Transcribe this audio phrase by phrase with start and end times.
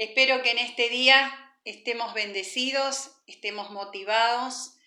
[0.00, 1.30] Espero que en este día
[1.66, 4.78] estemos bendecidos, estemos motivados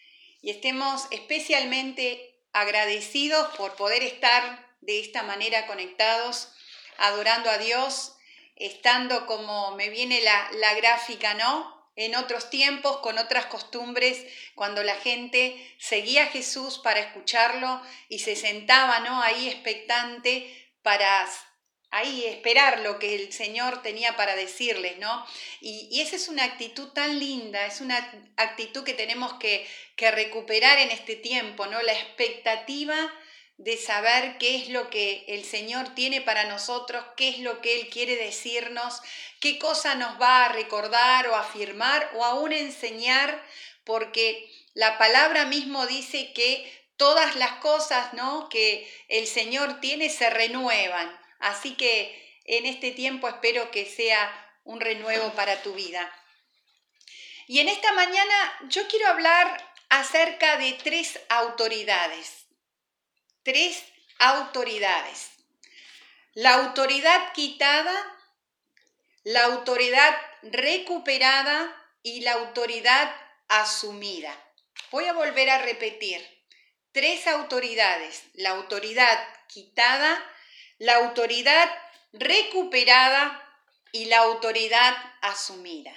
[0.42, 6.52] y estemos especialmente agradecidos por poder estar de esta manera conectados,
[6.98, 8.16] adorando a Dios,
[8.56, 11.92] estando como me viene la, la gráfica, ¿no?
[11.96, 14.26] en otros tiempos, con otras costumbres,
[14.56, 19.22] cuando la gente seguía a Jesús para escucharlo y se sentaba ¿no?
[19.22, 21.30] ahí expectante para
[21.94, 25.26] ahí esperar lo que el Señor tenía para decirles, ¿no?
[25.62, 27.98] Y, esa es una actitud tan linda, es una
[28.36, 31.82] actitud que tenemos que, que recuperar en este tiempo, ¿no?
[31.84, 32.96] La expectativa
[33.58, 37.80] de saber qué es lo que el Señor tiene para nosotros, qué es lo que
[37.80, 39.00] Él quiere decirnos,
[39.40, 43.46] qué cosa nos va a recordar o afirmar o aún enseñar,
[43.84, 46.68] porque la palabra mismo dice que
[46.98, 48.50] todas las cosas ¿no?
[48.50, 51.23] que el Señor tiene se renuevan.
[51.44, 54.32] Así que en este tiempo espero que sea
[54.64, 56.12] un renuevo para tu vida.
[57.48, 62.44] Y en esta mañana yo quiero hablar acerca de tres autoridades
[63.44, 63.84] tres
[64.20, 65.32] autoridades.
[66.34, 67.94] La autoridad quitada,
[69.24, 73.14] la autoridad recuperada y la autoridad
[73.50, 74.34] asumida.
[74.92, 76.26] Voy a volver a repetir.
[76.92, 78.24] Tres autoridades.
[78.34, 80.24] La autoridad quitada,
[80.80, 81.70] la autoridad
[82.12, 83.40] recuperada
[83.92, 85.94] y la autoridad asumida.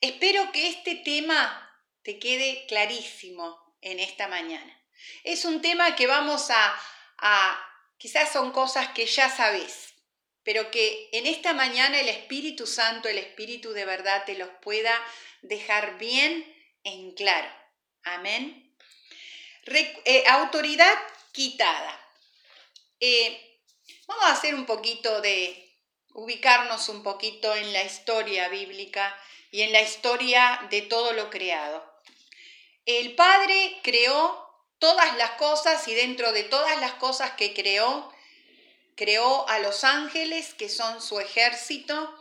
[0.00, 1.70] Espero que este tema
[2.02, 4.78] te quede clarísimo en esta mañana.
[5.24, 9.94] Es un tema que vamos a, quizás son cosas que ya sabes,
[10.42, 14.92] pero que en esta mañana el Espíritu Santo, el Espíritu de verdad te los pueda
[15.42, 16.44] dejar bien
[16.84, 17.48] en claro.
[18.02, 18.74] Amén.
[19.66, 20.98] Eh, autoridad
[21.32, 21.98] quitada.
[22.98, 23.51] Eh,
[24.12, 25.70] vamos a hacer un poquito de,
[26.14, 29.16] ubicarnos un poquito en la historia bíblica
[29.50, 31.82] y en la historia de todo lo creado.
[32.84, 38.12] El Padre creó todas las cosas y dentro de todas las cosas que creó,
[38.96, 42.14] creó a los ángeles, que son su ejército,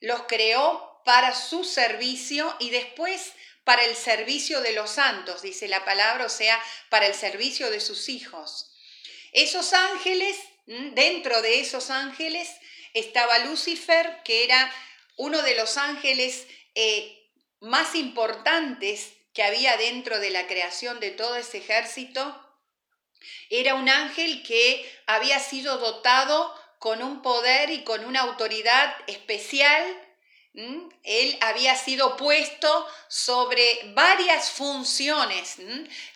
[0.00, 3.34] los creó para su servicio y después
[3.64, 7.80] para el servicio de los santos, dice la palabra, o sea, para el servicio de
[7.80, 8.72] sus hijos.
[9.32, 10.36] Esos ángeles,
[10.94, 12.48] dentro de esos ángeles
[12.94, 14.72] estaba Lucifer, que era
[15.16, 17.28] uno de los ángeles eh,
[17.60, 22.46] más importantes que había dentro de la creación de todo ese ejército,
[23.50, 29.84] era un ángel que había sido dotado con un poder y con una autoridad especial.
[30.52, 35.56] Él había sido puesto sobre varias funciones.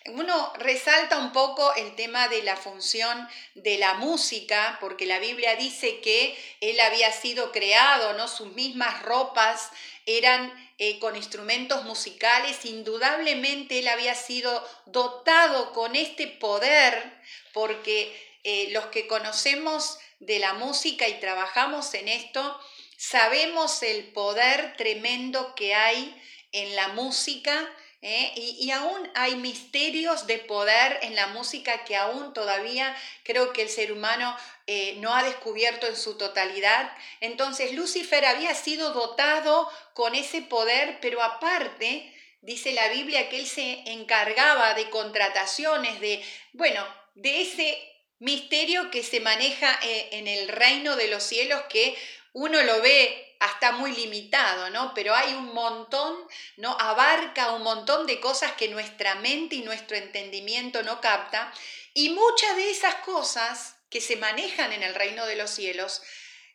[0.07, 5.55] Uno resalta un poco el tema de la función de la música, porque la Biblia
[5.55, 8.27] dice que él había sido creado, ¿no?
[8.27, 9.69] Sus mismas ropas
[10.05, 17.21] eran eh, con instrumentos musicales, indudablemente él había sido dotado con este poder,
[17.53, 18.13] porque
[18.43, 22.59] eh, los que conocemos de la música y trabajamos en esto,
[22.97, 26.15] sabemos el poder tremendo que hay
[26.51, 27.69] en la música
[28.05, 28.33] ¿eh?
[28.35, 33.69] Y, aún hay misterios de poder en la música que aún todavía creo que el
[33.69, 36.95] ser humano eh, no ha descubierto en su totalidad.
[37.19, 43.47] Entonces Lucifer había sido dotado con ese poder, pero aparte, dice la Biblia que él
[43.47, 46.23] se encargaba de contrataciones, de,
[46.53, 46.85] bueno,
[47.15, 51.97] de ese misterio que se maneja eh, en el reino de los cielos que
[52.35, 54.93] uno lo ve hasta muy limitado, ¿no?
[54.93, 56.17] Pero hay un montón,
[56.57, 56.75] ¿no?
[56.81, 61.53] Abarca un montón de cosas que nuestra mente y nuestro entendimiento no capta.
[61.93, 66.01] Y muchas de esas cosas que se manejan en el reino de los cielos,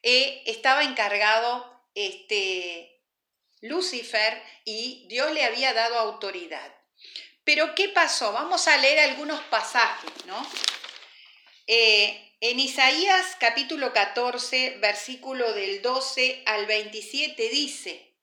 [0.02, 3.02] eh, estaba encargado este,
[3.62, 6.74] Lucifer y Dios le había dado autoridad.
[7.42, 8.32] Pero ¿qué pasó?
[8.32, 10.46] Vamos a leer algunos pasajes, ¿no?
[11.66, 18.14] Eh, en Isaías capítulo 14, versículo del 12 al 27 dice,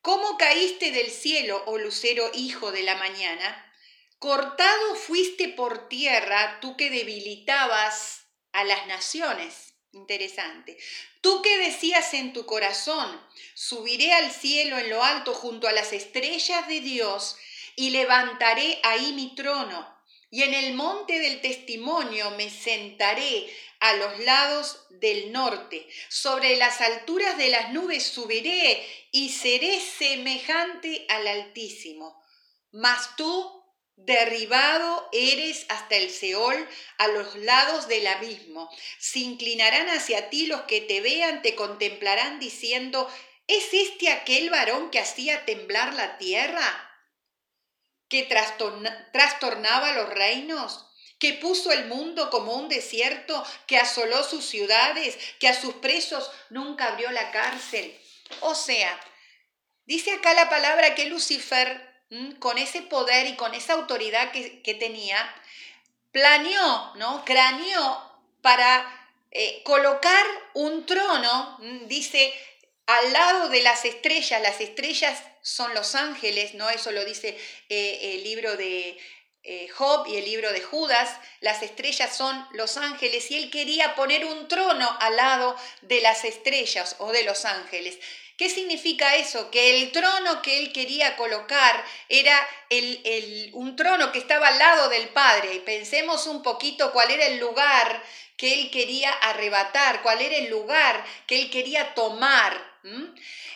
[0.00, 3.72] ¿Cómo caíste del cielo, oh lucero hijo de la mañana?
[4.18, 9.74] Cortado fuiste por tierra, tú que debilitabas a las naciones.
[9.92, 10.78] Interesante.
[11.20, 13.20] Tú que decías en tu corazón,
[13.54, 17.36] subiré al cielo en lo alto junto a las estrellas de Dios
[17.76, 19.95] y levantaré ahí mi trono
[20.36, 23.50] y en el monte del testimonio me sentaré
[23.80, 25.88] a los lados del norte.
[26.10, 32.22] Sobre las alturas de las nubes subiré y seré semejante al Altísimo.
[32.70, 33.64] Mas tú,
[33.96, 36.68] derribado eres hasta el Seol,
[36.98, 38.68] a los lados del abismo.
[38.98, 43.08] Se inclinarán hacia ti los que te vean, te contemplarán diciendo,
[43.46, 46.85] ¿Es este aquel varón que hacía temblar la tierra?
[48.08, 48.22] ¿Que
[49.12, 50.86] trastornaba los reinos?
[51.18, 53.44] ¿Que puso el mundo como un desierto?
[53.66, 55.18] ¿Que asoló sus ciudades?
[55.40, 57.98] ¿Que a sus presos nunca abrió la cárcel?
[58.40, 59.00] O sea,
[59.86, 61.94] dice acá la palabra que Lucifer,
[62.38, 65.34] con ese poder y con esa autoridad que, tenía,
[66.12, 67.24] planeó, ¿no?
[67.24, 68.02] Craneó
[68.42, 70.24] para eh, colocar
[70.54, 72.32] un trono, dice,
[72.86, 76.70] al lado de las estrellas, las estrellas son los ángeles, ¿no?
[76.70, 77.36] Eso lo dice
[77.68, 78.98] eh, el libro de
[79.42, 81.08] eh, Job y el libro de Judas,
[81.40, 86.24] las estrellas son los ángeles y él quería poner un trono al lado de las
[86.24, 87.98] estrellas o de los ángeles.
[88.36, 89.50] ¿Qué significa eso?
[89.50, 92.36] Que el trono que él quería colocar era
[92.68, 95.54] el, un trono que estaba al lado del Padre.
[95.54, 98.02] Y pensemos un poquito cuál era el lugar
[98.36, 102.75] que él quería arrebatar, cuál era el lugar que él quería tomar.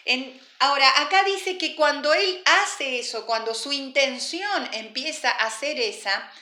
[0.05, 5.79] En, ahora, acá dice que cuando él hace eso, cuando su intención empieza a ser
[5.79, 6.33] esa,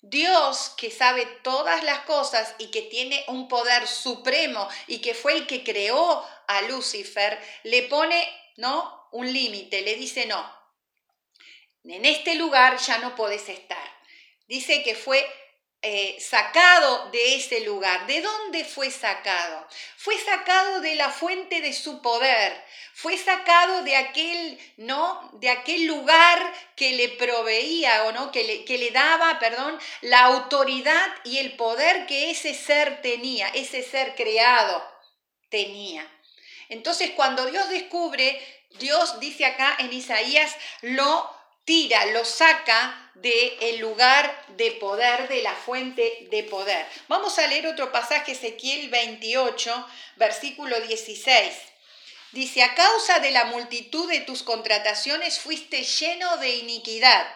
[0.00, 5.32] Dios que sabe todas las cosas y que tiene un poder supremo y que fue
[5.32, 9.08] el que creó a Lucifer, le pone, ¿no?
[9.12, 10.56] Un límite, le dice, no,
[11.84, 13.96] en este lugar ya no podés estar.
[14.46, 15.26] Dice que fue
[15.82, 18.06] eh, sacado de ese lugar.
[18.06, 19.66] ¿De dónde fue sacado?
[19.96, 22.64] Fue sacado de la fuente de su poder.
[22.94, 25.30] Fue sacado de aquel, ¿no?
[25.34, 30.24] De aquel lugar que le proveía o no, que le, que le daba, perdón, la
[30.24, 34.82] autoridad y el poder que ese ser tenía, ese ser creado
[35.50, 36.10] tenía.
[36.68, 38.40] Entonces, cuando Dios descubre,
[38.78, 41.35] Dios dice acá en Isaías, lo
[41.66, 46.86] tira, lo saca del lugar de poder, de la fuente de poder.
[47.08, 49.86] Vamos a leer otro pasaje, Ezequiel 28,
[50.16, 51.54] versículo 16.
[52.32, 57.26] Dice, a causa de la multitud de tus contrataciones fuiste lleno de iniquidad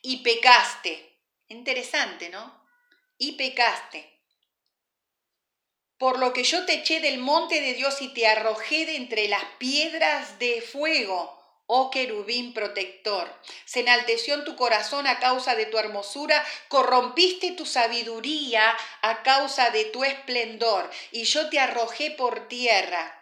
[0.00, 1.18] y pecaste.
[1.48, 2.64] Interesante, ¿no?
[3.18, 4.12] Y pecaste.
[5.98, 9.28] Por lo que yo te eché del monte de Dios y te arrojé de entre
[9.28, 11.35] las piedras de fuego
[11.66, 13.28] oh querubín protector.
[13.64, 19.70] Se enalteció en tu corazón a causa de tu hermosura, corrompiste tu sabiduría a causa
[19.70, 23.12] de tu esplendor, y yo te arrojé por tierra.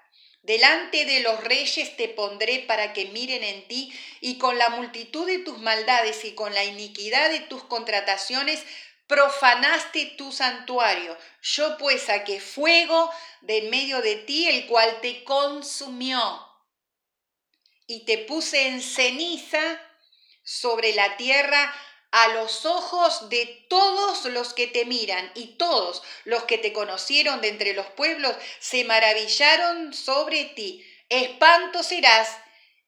[0.43, 5.26] Delante de los reyes te pondré para que miren en ti, y con la multitud
[5.26, 8.62] de tus maldades y con la iniquidad de tus contrataciones
[9.06, 11.17] profanaste tu santuario.
[11.43, 16.20] Yo pues saqué fuego de en medio de ti, el cual te consumió
[17.86, 19.81] y te puse en ceniza
[20.42, 21.75] sobre la tierra
[22.10, 27.40] a los ojos de todos los que te miran, y todos los que te conocieron
[27.40, 30.86] de entre los pueblos se maravillaron sobre ti.
[31.08, 32.28] Espanto serás,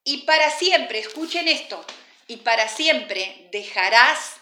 [0.05, 1.85] y para siempre, escuchen esto,
[2.29, 4.37] y para siempre dejarás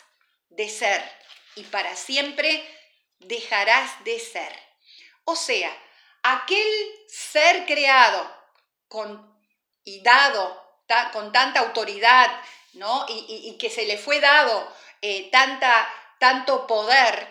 [0.51, 1.03] de ser,
[1.57, 2.63] y para siempre
[3.21, 4.53] dejarás de ser.
[5.25, 5.75] O sea,
[6.23, 6.69] aquel
[7.09, 8.31] ser creado
[8.89, 9.34] con
[9.85, 10.63] y dado
[11.13, 12.31] con tanta autoridad,
[12.75, 13.07] ¿no?
[13.09, 14.71] Y, que se le fue dado
[15.01, 15.89] eh, tanta,
[16.19, 17.29] tanto poder,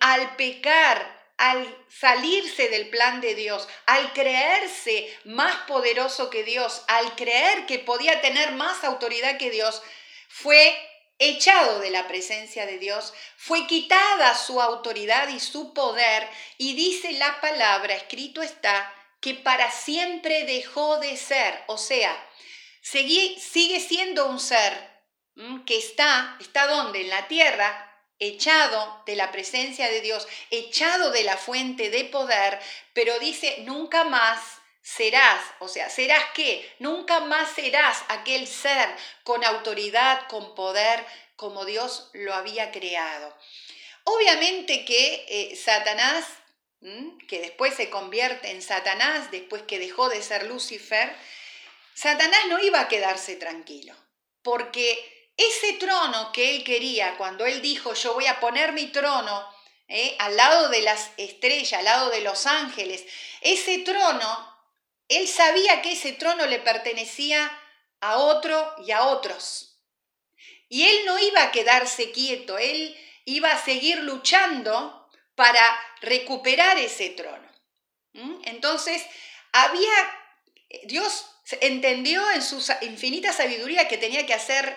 [0.00, 7.14] al pecar, al salirse del plan de Dios, al creerse más poderoso que Dios, al
[7.16, 9.82] creer que podía tener más autoridad que Dios,
[10.28, 10.76] fue
[11.18, 17.12] echado de la presencia de Dios, fue quitada su autoridad y su poder, y dice
[17.12, 18.92] la palabra, escrito está,
[19.24, 22.14] que para siempre dejó de ser, o sea,
[22.82, 25.02] sigue siendo un ser
[25.64, 27.00] que está, ¿está dónde?
[27.00, 32.60] En la tierra, echado de la presencia de Dios, echado de la fuente de poder,
[32.92, 36.70] pero dice, nunca más serás, o sea, serás qué?
[36.78, 41.02] Nunca más serás aquel ser con autoridad, con poder,
[41.36, 43.34] como Dios lo había creado.
[44.04, 46.26] Obviamente que eh, Satanás
[47.28, 51.14] que después se convierte en Satanás, después que dejó de ser Lucifer,
[51.94, 53.94] Satanás no iba a quedarse tranquilo,
[54.42, 59.48] porque ese trono que él quería, cuando él dijo, yo voy a poner mi trono
[59.88, 60.14] ¿eh?
[60.18, 63.04] al lado de las estrellas, al lado de los ángeles,
[63.40, 64.54] ese trono,
[65.08, 67.50] él sabía que ese trono le pertenecía
[68.00, 69.78] a otro y a otros.
[70.68, 75.03] Y él no iba a quedarse quieto, él iba a seguir luchando
[75.34, 77.48] para recuperar ese trono.
[78.12, 78.42] ¿Mm?
[78.44, 79.04] Entonces,
[79.52, 79.92] había,
[80.84, 81.26] Dios
[81.60, 84.76] entendió en su infinita sabiduría que tenía que hacer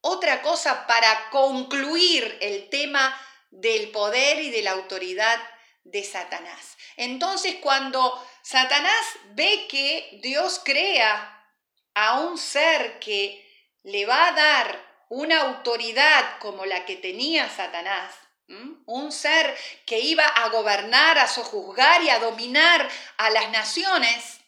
[0.00, 3.18] otra cosa para concluir el tema
[3.50, 5.38] del poder y de la autoridad
[5.84, 6.76] de Satanás.
[6.96, 11.32] Entonces, cuando Satanás ve que Dios crea
[11.94, 13.42] a un ser que
[13.82, 18.12] le va a dar una autoridad como la que tenía Satanás,
[18.48, 24.40] un ser que iba a gobernar, a sojuzgar y a dominar a las naciones,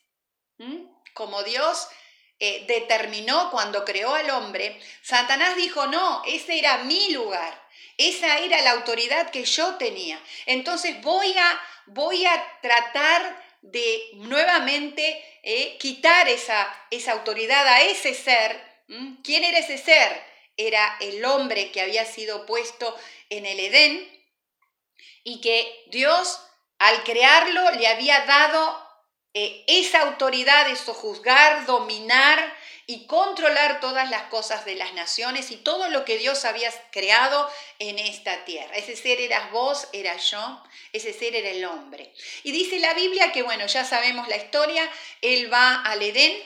[1.14, 1.88] como Dios
[2.38, 8.60] eh, determinó cuando creó al hombre, Satanás dijo, no, ese era mi lugar, esa era
[8.62, 10.20] la autoridad que yo tenía.
[10.46, 18.14] Entonces voy a, voy a tratar de nuevamente eh, quitar esa, esa autoridad a ese
[18.14, 18.68] ser.
[19.24, 20.22] ¿Quién era ese ser?
[20.58, 22.94] Era el hombre que había sido puesto
[23.30, 24.06] en el Edén
[25.24, 26.40] y que Dios
[26.78, 28.86] al crearlo le había dado
[29.34, 32.54] eh, esa autoridad de sojuzgar, dominar
[32.90, 37.50] y controlar todas las cosas de las naciones y todo lo que Dios había creado
[37.78, 38.74] en esta tierra.
[38.76, 40.62] Ese ser eras vos, era yo,
[40.94, 42.14] ese ser era el hombre.
[42.44, 46.42] Y dice la Biblia que, bueno, ya sabemos la historia, él va al Edén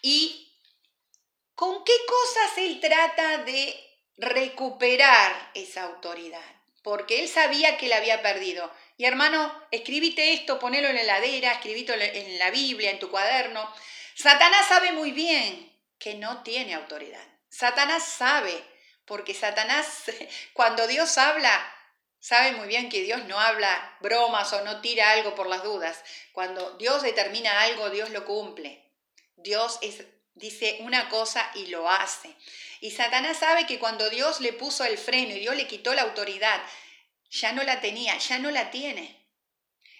[0.00, 0.49] y
[1.60, 3.78] ¿con qué cosas él trata de
[4.16, 6.40] recuperar esa autoridad?
[6.82, 8.72] Porque él sabía que la había perdido.
[8.96, 13.70] Y hermano, escribite esto, ponelo en la heladera, escribito en la Biblia, en tu cuaderno.
[14.14, 17.22] Satanás sabe muy bien que no tiene autoridad.
[17.50, 18.64] Satanás sabe,
[19.04, 20.04] porque Satanás,
[20.54, 21.52] cuando Dios habla,
[22.20, 26.02] sabe muy bien que Dios no habla bromas o no tira algo por las dudas.
[26.32, 28.82] Cuando Dios determina algo, Dios lo cumple.
[29.36, 30.06] Dios es,
[30.40, 32.34] dice una cosa y lo hace.
[32.80, 36.02] Y Satanás sabe que cuando Dios le puso el freno y Dios le quitó la
[36.02, 36.60] autoridad,
[37.30, 39.16] ya no la tenía, ya no la tiene.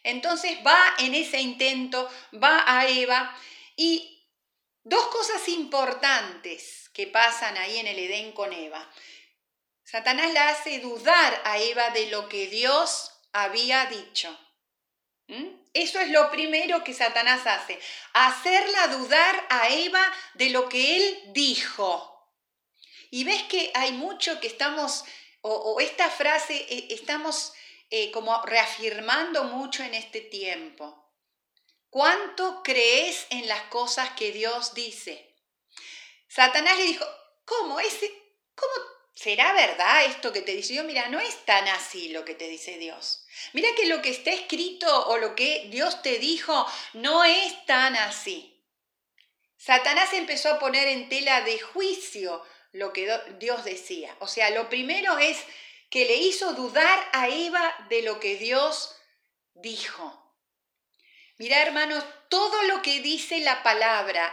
[0.03, 3.37] Entonces va en ese intento, va a Eva
[3.77, 4.21] y
[4.83, 8.91] Dos cosas importantes que pasan ahí en el Edén con Eva.
[9.85, 14.37] Satanás la hace dudar a Eva de lo que Dios había dicho.
[15.27, 15.60] ¿Mm?
[15.73, 17.79] Eso es lo primero que Satanás hace,
[18.13, 20.03] hacerla dudar a Eva
[20.35, 22.29] de lo que él dijo.
[23.11, 25.05] Y ves que hay mucho que estamos,
[25.43, 27.53] o, esta frase eh, estamos
[27.91, 30.97] eh, como reafirmando mucho en este tiempo.
[31.89, 35.37] ¿Cuánto crees en las cosas que Dios dice?
[36.29, 37.05] Satanás le dijo,
[37.45, 37.81] ¿cómo?
[37.81, 38.13] Ese,
[38.55, 38.73] ¿Cómo
[39.21, 40.87] será verdad esto que te dice Dios?
[40.87, 43.27] Mira, no es tan así lo que te dice Dios.
[43.53, 47.97] Mira que lo que está escrito o lo que Dios te dijo no es tan
[47.97, 48.65] así.
[49.59, 54.17] Satanás empezó a poner en tela de juicio lo que Dios decía.
[54.21, 55.37] O sea, lo primero es
[55.91, 58.97] que le hizo dudar a Eva de lo que Dios
[59.53, 60.35] dijo.
[61.37, 64.33] Mira, hermanos, todo lo que dice la palabra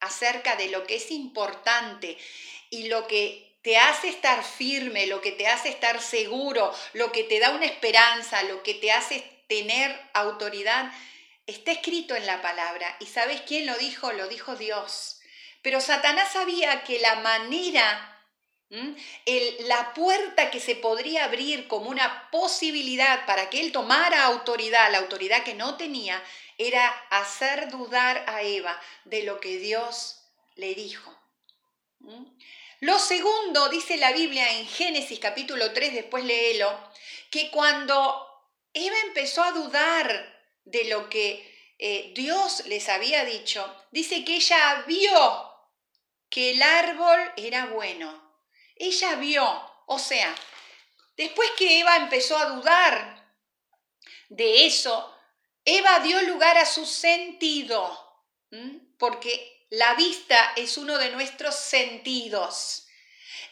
[0.00, 2.18] acerca de lo que es importante
[2.70, 7.24] y lo que te hace estar firme, lo que te hace estar seguro, lo que
[7.24, 10.92] te da una esperanza, lo que te hace tener autoridad,
[11.48, 12.96] está escrito en la palabra.
[13.00, 14.12] ¿Y sabes quién lo dijo?
[14.12, 15.18] Lo dijo Dios.
[15.62, 18.22] Pero Satanás sabía que la manera
[18.68, 24.98] la puerta que se podría abrir como una posibilidad para que él tomara autoridad, la
[24.98, 26.22] autoridad que no tenía,
[26.56, 30.20] era hacer dudar a Eva de lo que Dios
[30.54, 31.15] le dijo.
[32.80, 36.70] Lo segundo, dice la Biblia en Génesis capítulo 3, después léelo,
[37.30, 38.26] que cuando
[38.72, 44.84] Eva empezó a dudar de lo que eh, Dios les había dicho, dice que ella
[44.86, 45.52] vio
[46.28, 48.22] que el árbol era bueno.
[48.76, 49.44] Ella vio,
[49.86, 50.34] o sea,
[51.16, 53.34] después que Eva empezó a dudar
[54.28, 55.14] de eso,
[55.64, 58.22] Eva dio lugar a su sentido,
[58.98, 62.86] porque la vista es uno de nuestros sentidos.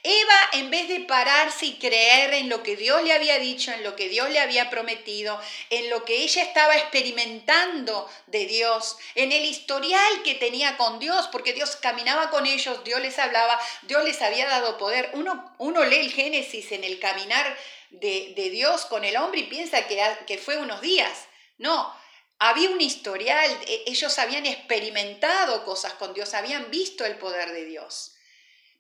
[0.07, 3.83] Eva, en vez de pararse y creer en lo que Dios le había dicho, en
[3.83, 5.41] lo que Dios le había prometido,
[5.71, 11.29] en lo que ella estaba experimentando de Dios, en el historial que tenía con Dios,
[11.33, 15.09] porque Dios caminaba con ellos, Dios les hablaba, Dios les había dado poder.
[15.15, 17.57] Uno, uno lee el Génesis en el caminar
[17.89, 21.29] de, Dios con el hombre y piensa que, que fue unos días.
[21.57, 21.95] No,
[22.39, 27.65] había un historial, e, ellos habían experimentado cosas con Dios, habían visto el poder de
[27.65, 28.15] Dios.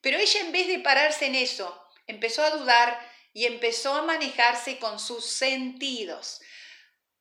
[0.00, 3.00] Pero ella en vez de pararse en eso, empezó a dudar
[3.32, 6.40] y empezó a manejarse con sus sentidos.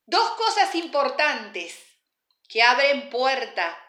[0.06, 1.78] Dos cosas importantes
[2.48, 3.80] que abren puerta,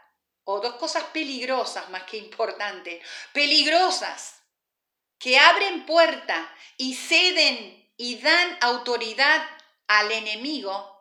[0.45, 4.43] o dos cosas peligrosas más que importantes, peligrosas,
[5.19, 9.43] que abren puerta y ceden y dan autoridad
[9.87, 10.94] al enemigo,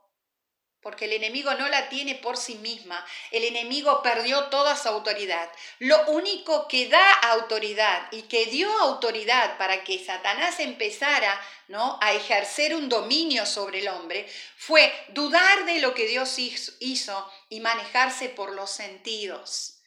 [0.83, 3.03] porque el enemigo no la tiene por sí misma.
[3.31, 5.49] El enemigo perdió toda su autoridad.
[5.79, 11.97] Lo único que da autoridad y que dio autoridad para que Satanás empezara ¿no?
[12.01, 17.61] a ejercer un dominio sobre el hombre fue dudar de lo que Dios hizo y
[17.61, 19.79] manejarse por los sentidos.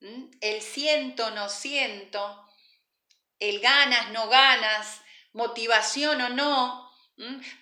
[0.00, 0.24] ¿Mm?
[0.40, 2.44] El siento, no siento,
[3.38, 5.00] el ganas, no ganas,
[5.32, 6.89] motivación o no,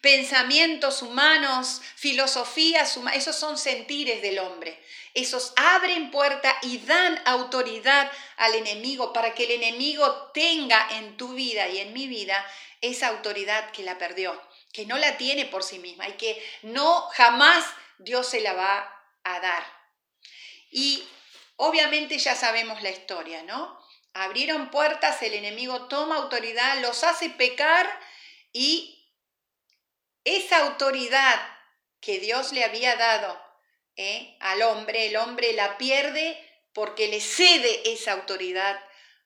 [0.00, 4.80] Pensamientos humanos, filosofías humanas, esos son sentires del hombre.
[5.14, 11.34] Esos abren puerta y dan autoridad al enemigo para que el enemigo tenga en tu
[11.34, 12.46] vida y en mi vida
[12.80, 14.40] esa autoridad que la perdió,
[14.72, 17.64] que no la tiene por sí misma y que no jamás
[17.98, 19.64] Dios se la va a dar.
[20.70, 21.02] Y
[21.56, 23.76] obviamente ya sabemos la historia, ¿no?
[24.14, 27.88] Abrieron puertas, el enemigo toma autoridad, los hace pecar
[28.52, 28.97] y
[30.36, 31.40] esa autoridad
[32.00, 33.40] que Dios le había dado
[33.96, 34.36] ¿eh?
[34.40, 36.38] al hombre, el hombre la pierde
[36.72, 38.78] porque le cede esa autoridad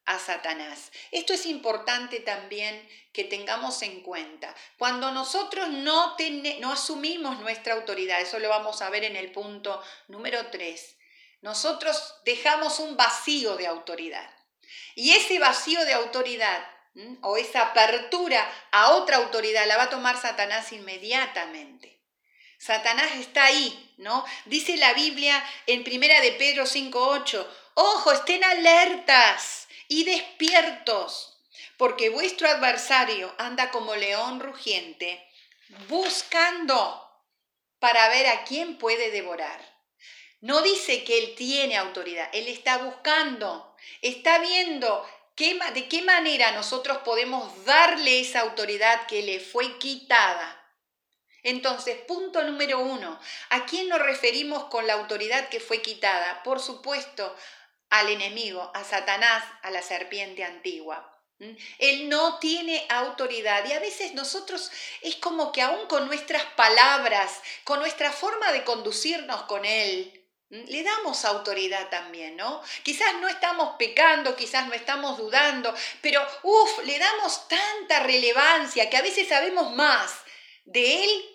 [0.05, 0.91] a Satanás.
[1.11, 4.55] Esto es importante también que tengamos en cuenta.
[4.79, 6.17] Cuando nosotros no,
[6.61, 10.97] no asumimos nuestra autoridad, eso lo vamos a ver en el punto número 3,
[11.43, 14.29] nosotros dejamos un vacío de autoridad.
[14.95, 16.65] Y ese vacío de autoridad
[17.23, 22.01] o esa apertura a otra autoridad la va a tomar Satanás inmediatamente.
[22.59, 24.25] Satanás está ahí, ¿no?
[24.45, 31.41] Dice la Biblia en Primera de Pedro 5:8, "Ojo, estén alertas y despiertos,
[31.77, 35.27] porque vuestro adversario anda como león rugiente,
[35.89, 37.11] buscando
[37.79, 39.61] para ver a quién puede devorar."
[40.41, 45.05] No dice que él tiene autoridad, él está buscando, está viendo
[45.37, 50.59] ¿De qué manera nosotros podemos darle esa autoridad que le fue quitada?
[51.43, 53.19] Entonces, punto número uno,
[53.51, 56.43] ¿a quién nos referimos con la autoridad que fue quitada?
[56.43, 57.35] Por supuesto,
[57.91, 61.09] al enemigo, a Satanás, a la serpiente antigua.
[61.79, 64.71] Él no tiene autoridad y a veces nosotros
[65.01, 70.22] es como que aún con nuestras palabras, con nuestra forma de conducirnos con Él,
[70.53, 72.63] le damos autoridad también, ¿no?
[72.83, 78.99] Quizás no estamos pecando, quizás no estamos dudando, pero uff, le damos tanta relevancia que
[78.99, 80.13] a veces sabemos más
[80.67, 81.29] de Él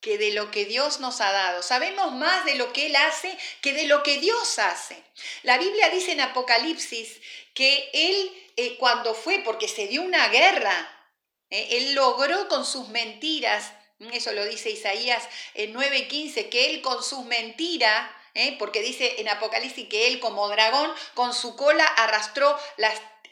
[0.00, 1.62] que de lo que Dios nos ha dado.
[1.62, 5.02] Sabemos más de lo que Él hace que de lo que Dios hace.
[5.42, 7.20] La Biblia dice en Apocalipsis
[7.52, 11.06] que Él eh, cuando fue, porque se dio una guerra,
[11.50, 13.70] eh, Él logró con sus mentiras,
[14.12, 18.56] eso lo dice Isaías en 9:15, que Él con sus mentiras ¿eh?
[18.58, 22.58] porque dice en Apocalipsis que él como dragón con su cola arrastró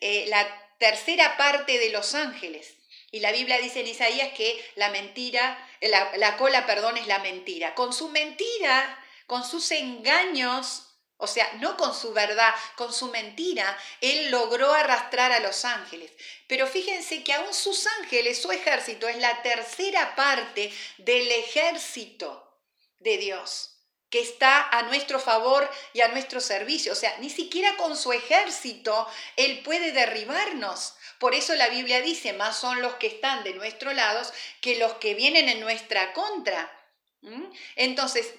[0.00, 2.74] eh, la tercera parte de los ángeles.
[3.12, 7.18] Y la Biblia dice en Isaías que la mentira, la, la cola, perdón, es la
[7.18, 7.74] mentira.
[7.74, 10.86] Con su mentira, con sus engaños,
[11.16, 16.12] o sea, no con su verdad, con su mentira, él logró arrastrar a los ángeles.
[16.46, 22.58] Pero fíjense que aún sus ángeles, su ejército, es la tercera parte del ejército
[23.00, 23.79] de Dios
[24.10, 26.92] que está a nuestro favor y a nuestro servicio.
[26.92, 30.94] O sea, ni siquiera con su ejército Él puede derribarnos.
[31.18, 34.20] Por eso la Biblia dice, más son los que están de nuestro lado
[34.60, 36.70] que los que vienen en nuestra contra.
[37.22, 37.44] ¿Mm?
[37.76, 38.34] Entonces,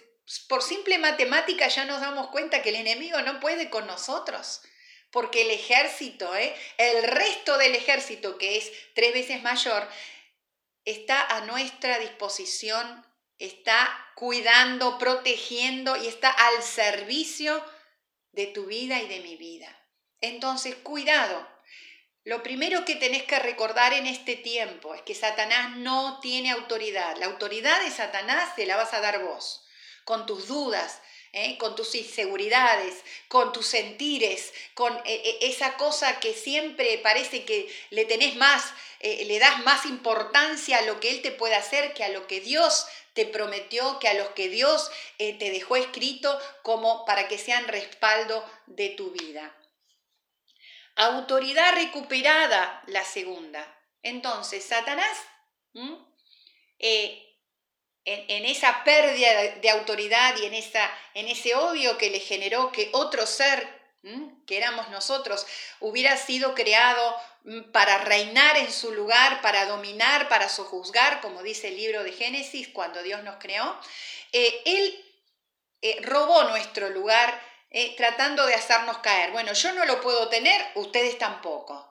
[0.48, 4.62] por simple matemática ya nos damos cuenta que el enemigo no puede con nosotros.
[5.10, 6.56] Porque el ejército, ¿eh?
[6.78, 9.88] el resto del ejército, que es tres veces mayor,
[10.86, 13.06] está a nuestra disposición
[13.46, 17.64] está cuidando, protegiendo y está al servicio
[18.32, 19.68] de tu vida y de mi vida.
[20.22, 21.48] Entonces, cuidado.
[22.24, 27.18] Lo primero que tenés que recordar en este tiempo es que Satanás no tiene autoridad.
[27.18, 29.66] La autoridad de Satanás te la vas a dar vos,
[30.06, 31.02] con tus dudas,
[31.34, 31.58] ¿eh?
[31.58, 37.74] con tus inseguridades, con tus sentires, con eh, eh, esa cosa que siempre parece que
[37.90, 42.04] le tenés más, le das más importancia a lo que Él te puede hacer que
[42.04, 46.39] a lo que Dios te prometió que a los que Dios eh, te dejó escrito
[46.63, 49.56] como para que sean respaldo de tu vida.
[50.95, 53.78] Autoridad recuperada, la segunda.
[54.04, 55.17] Entonces, Satanás,
[56.80, 57.32] eh,
[58.06, 62.89] en, esa pérdida de, autoridad y en, esa, en ese odio que le generó que
[62.93, 63.81] otro ser
[64.48, 65.46] que éramos nosotros,
[65.80, 71.68] hubiera sido creado mm, para reinar en su lugar, para dominar, para sojuzgar, como dice
[71.68, 73.78] el libro de Génesis cuando Dios nos creó,
[74.32, 75.06] eh, Él
[75.82, 79.32] eh, robó nuestro lugar eh, tratando de hacernos caer.
[79.32, 81.88] Bueno, yo no lo puedo tener, ustedes tampoco.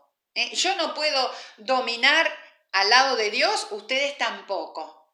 [0.52, 2.30] Yo no puedo dominar
[2.72, 5.10] al lado de Dios, ustedes tampoco.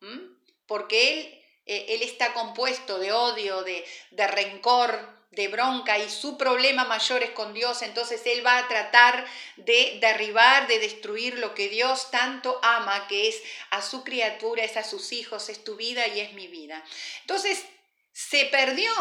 [0.67, 6.85] Porque Él él está compuesto de odio, de, de rencor, de bronca y su problema
[6.85, 11.69] mayor es con Dios, entonces él va a tratar de derribar, de destruir lo que
[11.69, 16.07] Dios tanto ama, que es a su criatura, es a sus hijos, es tu vida
[16.09, 16.83] y es mi vida.
[17.23, 17.65] Entonces
[18.13, 18.93] se perdió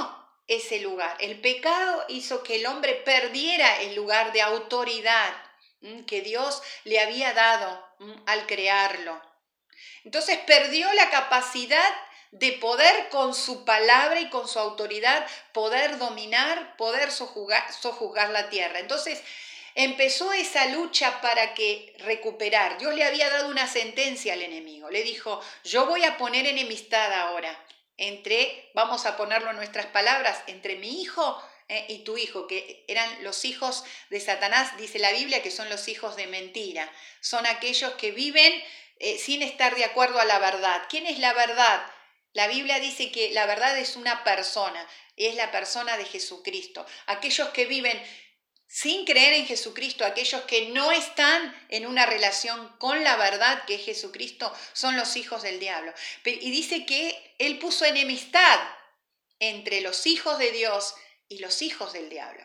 [0.48, 1.16] ese lugar.
[1.20, 5.34] El pecado hizo que el hombre perdiera el lugar de autoridad
[6.08, 7.86] que Dios le había dado
[8.26, 9.22] al crearlo.
[10.04, 11.94] Entonces perdió la capacidad
[12.40, 18.80] de poder con su palabra y con su autoridad poder dominar, poder sojuzgar, la tierra.
[18.80, 19.22] Entonces
[19.74, 22.78] empezó esa lucha para que recuperar.
[22.78, 24.90] Dios le había dado una sentencia al enemigo.
[24.90, 27.58] Le dijo, yo voy a poner enemistad ahora
[27.98, 32.84] entre, vamos a ponerlo en nuestras palabras, entre mi hijo eh, y tu hijo, que
[32.90, 36.92] eran los hijos de Satanás, dice la Biblia que son los hijos de mentira.
[37.22, 38.54] Son aquellos que viven
[39.00, 40.82] eh, sin estar de acuerdo a la verdad.
[40.90, 41.86] ¿Quién es la verdad?
[42.36, 46.86] La Biblia dice que la verdad es una persona, es la persona de Jesucristo.
[47.06, 47.98] Aquellos que viven
[48.68, 53.76] sin creer en Jesucristo, aquellos que no están en una relación con la verdad que
[53.76, 55.94] es Jesucristo, son los hijos del diablo.
[56.26, 58.60] Y dice que Él puso enemistad
[59.40, 60.94] entre los hijos de Dios
[61.30, 62.44] y los hijos del diablo.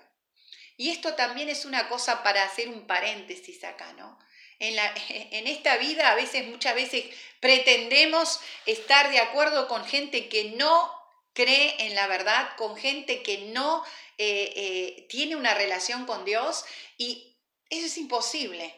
[0.77, 4.17] Y esto también es una cosa para hacer un paréntesis acá, ¿no?
[4.61, 7.05] En, la, en, esta vida a veces, muchas veces
[7.41, 11.01] pretendemos estar de acuerdo con gente que no
[11.33, 13.85] cree en la verdad, con gente que no
[14.19, 16.65] eh, eh, tiene una relación con Dios
[16.99, 17.37] y
[17.69, 18.75] eso es imposible.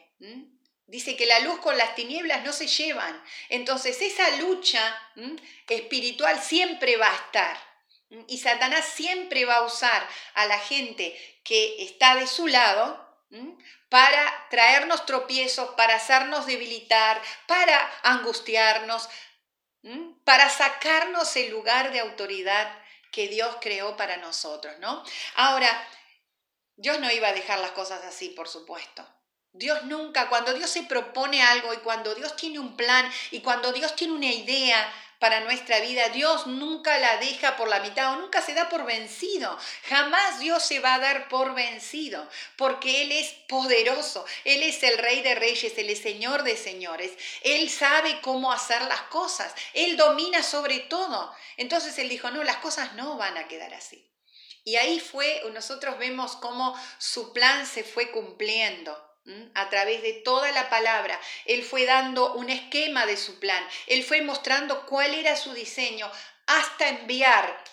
[0.85, 3.21] Dice que la luz con las tinieblas no se llevan.
[3.49, 4.95] Entonces esa lucha
[5.67, 7.73] espiritual siempre va a estar.
[8.27, 13.03] Y Satanás siempre va a usar a la gente que está de su lado
[13.93, 19.07] para traernos tropiezos, para hacernos debilitar, para angustiarnos,
[20.23, 22.75] para sacarnos el lugar de autoridad
[23.11, 25.03] que Dios creó para nosotros, ¿no?
[25.35, 25.69] Ahora,
[26.75, 29.07] Dios no iba a dejar las cosas así, por supuesto.
[29.51, 33.73] Dios nunca, cuando Dios se propone algo y cuando Dios tiene un plan y cuando
[33.73, 34.91] Dios tiene una idea
[35.23, 38.83] para nuestra vida, Dios nunca la deja por la mitad o nunca se da por
[38.83, 39.57] vencido.
[39.87, 44.97] Jamás Dios se va a dar por vencido, porque Él es poderoso, Él es el
[44.97, 49.95] Rey de Reyes, Él es Señor de Señores, Él sabe cómo hacer las cosas, Él
[49.95, 51.33] domina sobre todo.
[51.55, 54.05] Entonces Él dijo, no, las cosas no van a quedar así.
[54.65, 59.12] Y ahí fue, nosotros vemos cómo su plan se fue cumpliendo
[59.53, 61.19] a través de toda la palabra.
[61.45, 63.65] Él fue dando un esquema de su plan.
[63.87, 66.11] Él fue mostrando cuál era su diseño
[66.45, 67.63] hasta enviar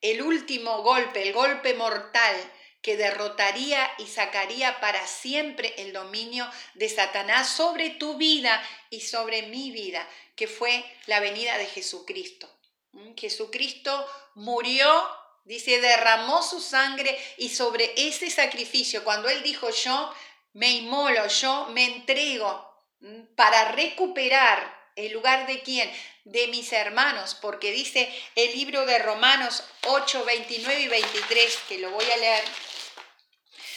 [0.00, 2.36] el último golpe, el golpe mortal
[2.82, 9.42] que derrotaría y sacaría para siempre el dominio de Satanás sobre tu vida y sobre
[9.42, 12.48] mi vida, que fue la venida de Jesucristo.
[13.16, 15.08] Jesucristo murió,
[15.44, 20.14] dice, derramó su sangre y sobre ese sacrificio, cuando él dijo yo
[20.58, 22.68] me inmolo, yo me entrego
[23.36, 25.88] para recuperar el lugar de quién?
[26.24, 31.92] De mis hermanos, porque dice el libro de Romanos 8, 29 y 23, que lo
[31.92, 32.44] voy a leer.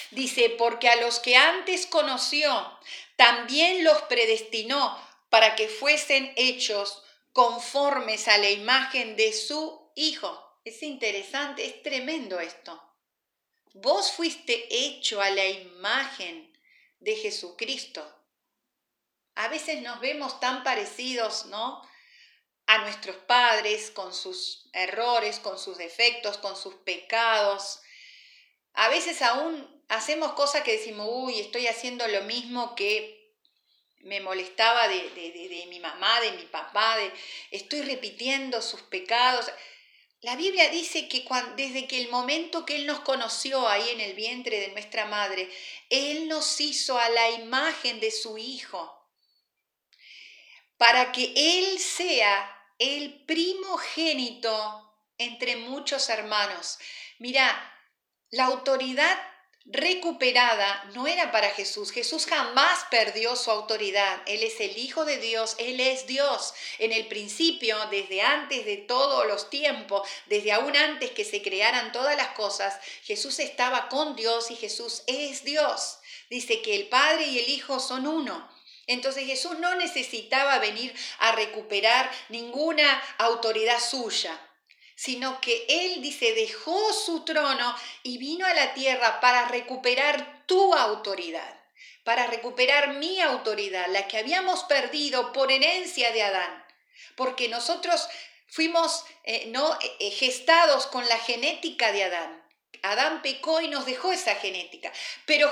[0.10, 2.80] Dice, porque a los que antes conoció,
[3.15, 10.60] también los predestinó para que fuesen hechos conformes a la imagen de su Hijo.
[10.65, 12.82] Es interesante, es tremendo esto.
[13.74, 16.51] Vos fuiste hecho a la imagen
[17.02, 18.02] de Jesucristo.
[19.36, 21.82] A veces nos vemos tan parecidos, ¿no?
[22.68, 27.82] A nuestros padres, con sus errores, con sus defectos, con sus pecados.
[28.74, 33.36] A veces aún hacemos cosas que decimos, uy, estoy haciendo lo mismo que
[34.00, 37.12] me molestaba de, de, mi mamá, de mi papá, de,
[37.52, 39.52] estoy repitiendo sus pecados.
[40.22, 44.14] La Biblia dice que desde que el momento que Él nos conoció ahí en el
[44.14, 45.50] vientre de nuestra madre,
[45.90, 49.10] Él nos hizo a la imagen de su Hijo,
[50.78, 56.78] para que Él sea el primogénito entre muchos hermanos.
[57.18, 57.50] Mira,
[58.30, 59.20] la autoridad
[59.65, 61.91] recuperada no era para Jesús.
[61.91, 64.21] Jesús jamás perdió su autoridad.
[64.26, 66.54] Él es el Hijo de Dios, Él es Dios.
[66.80, 71.91] En el principio, desde antes de todos los tiempos, desde aún antes que se crearan
[71.91, 76.00] todas las cosas, Jesús estaba con Dios y Jesús es Dios.
[76.30, 78.50] Dice que el Padre y el Hijo son uno.
[78.88, 84.39] Entonces Jesús no necesitaba venir a recuperar ninguna autoridad suya
[85.04, 90.76] sino que Él dice, dejó su trono y vino a la tierra para recuperar tu
[90.76, 91.60] autoridad,
[92.04, 96.66] para recuperar mi autoridad, la que habíamos perdido por herencia de Adán,
[97.16, 98.08] porque nosotros
[98.48, 99.76] fuimos eh, ¿no?
[100.00, 102.44] Eh, gestados con la genética de Adán.
[102.84, 104.94] Adán pecó y nos dejó esa genética.
[105.26, 105.52] Pero,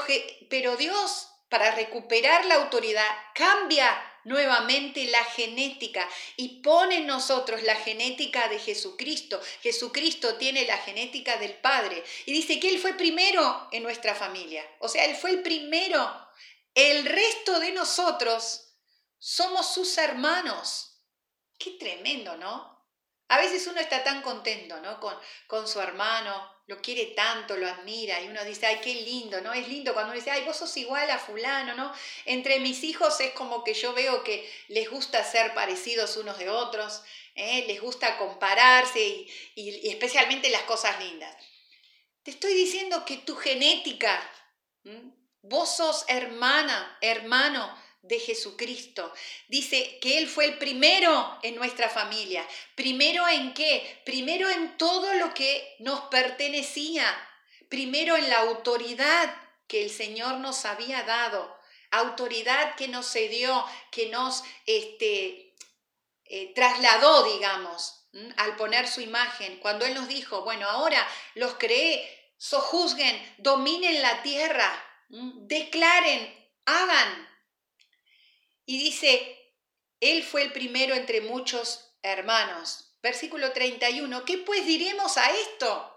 [0.51, 7.75] pero Dios, para recuperar la autoridad, cambia nuevamente la genética y pone en nosotros la
[7.75, 9.41] genética de Jesucristo.
[9.61, 14.65] Jesucristo tiene la genética del Padre y dice que Él fue primero en nuestra familia.
[14.79, 16.27] O sea, Él fue el primero.
[16.73, 18.75] El resto de nosotros
[19.17, 21.01] somos sus hermanos.
[21.57, 22.79] Qué tremendo, ¿no?
[23.27, 24.99] A veces uno está tan contento, ¿no?
[24.99, 25.15] Con,
[25.47, 29.51] con su hermano, lo quiere tanto, lo admira y uno dice, ay, qué lindo, ¿no?
[29.51, 31.91] Es lindo cuando uno dice, ay, vos sos igual a fulano, ¿no?
[32.25, 36.51] Entre mis hijos es como que yo veo que les gusta ser parecidos unos de
[36.51, 37.01] otros,
[37.33, 37.65] ¿eh?
[37.65, 39.01] les gusta compararse
[39.55, 41.35] y, especialmente las cosas lindas.
[42.21, 44.21] Te estoy diciendo que tu genética,
[45.41, 49.11] vos sos hermana, hermano, de Jesucristo.
[49.47, 52.45] Dice que Él fue el primero en nuestra familia.
[52.75, 54.01] ¿Primero en qué?
[54.05, 57.05] Primero en todo lo que nos pertenecía.
[57.67, 59.35] Primero en la autoridad
[59.67, 61.57] que el Señor nos había dado.
[61.91, 65.55] Autoridad que nos cedió, que nos este,
[66.25, 68.07] eh, trasladó, digamos,
[68.37, 69.57] al poner su imagen.
[69.59, 74.71] Cuando Él nos dijo, bueno, ahora los creé, sojuzguen, dominen la tierra,
[75.09, 76.35] declaren,
[76.65, 77.28] hagan
[78.69, 79.55] y dice,
[79.99, 82.93] Él fue el primero entre muchos hermanos.
[83.01, 85.95] Versículo 31, ¿qué pues diremos a esto?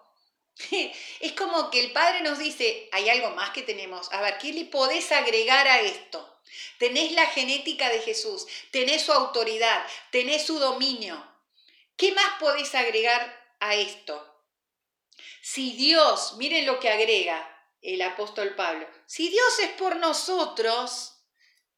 [1.21, 4.11] Es como que el Padre nos dice, hay algo más que tenemos.
[4.11, 6.41] A ver, ¿qué le podés agregar a esto?
[6.79, 11.23] Tenés la genética de Jesús, tenés su autoridad, tenés su dominio.
[11.99, 14.45] ¿Qué más podés agregar a esto?
[15.43, 17.47] Si Dios, miren lo que agrega
[17.83, 21.12] el apóstol Pablo, si Dios es por nosotros,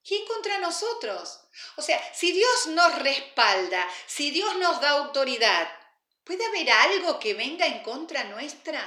[0.06, 1.40] ¿Quién contra nosotros?
[1.76, 5.66] O sea, si Dios nos respalda, si Dios nos da autoridad,
[6.24, 8.82] ¿puede haber algo que venga en contra nuestra?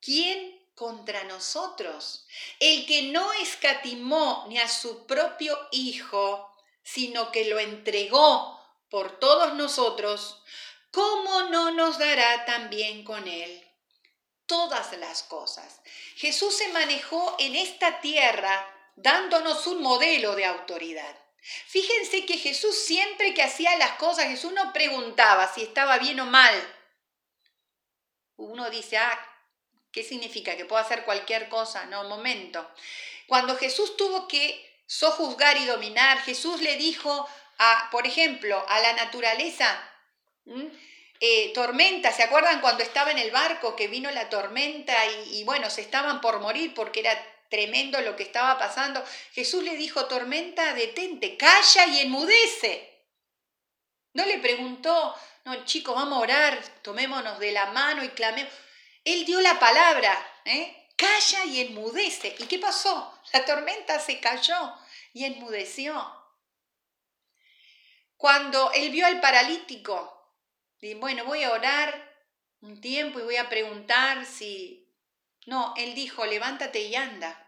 [0.00, 2.24] ¿Quién contra nosotros?
[2.60, 9.54] El que no escatimó ni a su propio Hijo, sino que lo entregó por todos
[9.54, 10.40] nosotros,
[10.92, 13.66] ¿cómo no nos dará también con él
[14.46, 15.80] todas las cosas?
[16.16, 21.16] Jesús se manejó en esta tierra dándonos un modelo de autoridad.
[21.42, 26.26] Fíjense que Jesús siempre que hacía las cosas, Jesús no preguntaba si estaba bien o
[26.26, 26.54] mal.
[28.36, 29.18] Uno dice, ah,
[29.90, 30.56] ¿qué significa?
[30.56, 31.86] ¿Que puedo hacer cualquier cosa?
[31.86, 32.70] No, momento.
[33.26, 38.92] Cuando Jesús tuvo que sojuzgar y dominar, Jesús le dijo, a, por ejemplo, a la
[38.94, 39.82] naturaleza,
[41.20, 45.44] eh, tormenta, ¿se acuerdan cuando estaba en el barco que vino la tormenta y, y
[45.44, 50.06] bueno, se estaban por morir porque era tremendo lo que estaba pasando, Jesús le dijo,
[50.06, 53.04] tormenta, detente, calla y enmudece.
[54.14, 58.52] No le preguntó, no, chicos, vamos a orar, tomémonos de la mano y clamemos.
[59.04, 60.88] Él dio la palabra, ¿eh?
[60.96, 62.36] calla y enmudece.
[62.38, 63.20] ¿Y qué pasó?
[63.32, 64.74] La tormenta se cayó
[65.12, 66.16] y enmudeció.
[68.16, 70.36] Cuando él vio al paralítico,
[70.80, 72.14] dijo, bueno, voy a orar
[72.60, 74.79] un tiempo y voy a preguntar si
[75.46, 77.46] no, él dijo, levántate y anda.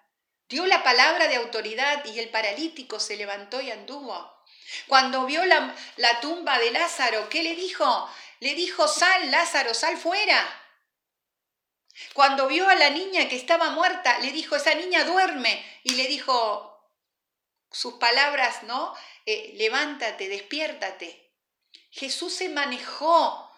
[0.48, 4.31] Dio la palabra de autoridad y el paralítico se levantó y anduvo.
[4.87, 8.09] Cuando vio la, la tumba de Lázaro, ¿qué le dijo?
[8.40, 10.59] Le dijo, sal, Lázaro, sal fuera.
[12.14, 15.64] Cuando vio a la niña que estaba muerta, le dijo, esa niña duerme.
[15.85, 16.90] Y le dijo
[17.70, 18.94] sus palabras, ¿no?
[19.26, 21.31] Eh, levántate, despiértate.
[21.90, 23.50] Jesús se manejó,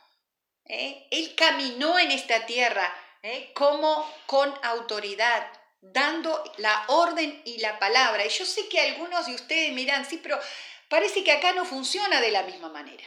[0.65, 1.07] ¿eh?
[1.11, 2.93] él caminó en esta tierra
[3.25, 3.51] ¿eh?
[3.55, 8.25] como con autoridad, dando la orden y la palabra.
[8.25, 10.39] Y yo sé que algunos de ustedes miran, sí, pero
[10.89, 13.05] parece que acá no funciona de la misma manera.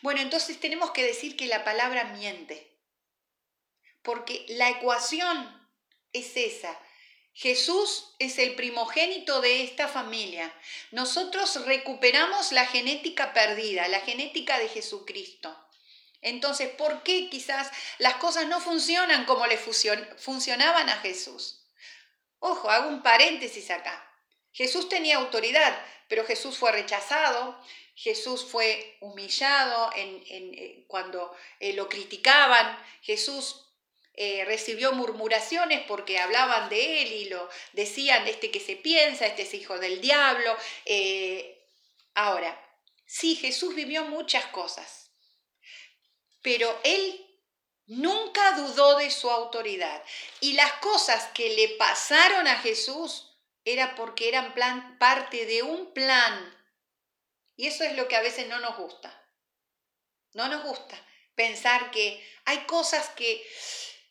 [0.00, 2.78] Bueno, entonces tenemos que decir que la palabra miente,
[4.02, 5.68] porque la ecuación
[6.12, 6.78] es esa.
[7.32, 10.54] Jesús es el primogénito de esta familia.
[10.92, 15.63] Nosotros recuperamos la genética perdida, la genética de Jesucristo.
[16.24, 21.64] Entonces, ¿por qué quizás las cosas no funcionan como le funcionaban a Jesús?
[22.40, 24.10] Ojo, hago un paréntesis acá.
[24.52, 27.60] Jesús tenía autoridad, pero Jesús fue rechazado,
[27.94, 33.66] Jesús fue humillado eh, cuando eh, lo criticaban, Jesús
[34.14, 39.42] eh, recibió murmuraciones porque hablaban de él y lo decían, este que se piensa, este
[39.42, 40.56] es hijo del diablo.
[42.14, 42.58] ahora,
[43.06, 45.03] sí, Jesús vivió muchas cosas,
[46.44, 47.26] pero él
[47.86, 50.04] nunca dudó de su autoridad.
[50.40, 54.52] Y las cosas que le pasaron a Jesús era porque eran
[54.98, 56.54] parte de un plan.
[57.56, 59.26] Y eso es lo que a veces no nos gusta.
[60.34, 61.02] No nos gusta
[61.34, 63.42] pensar que hay cosas que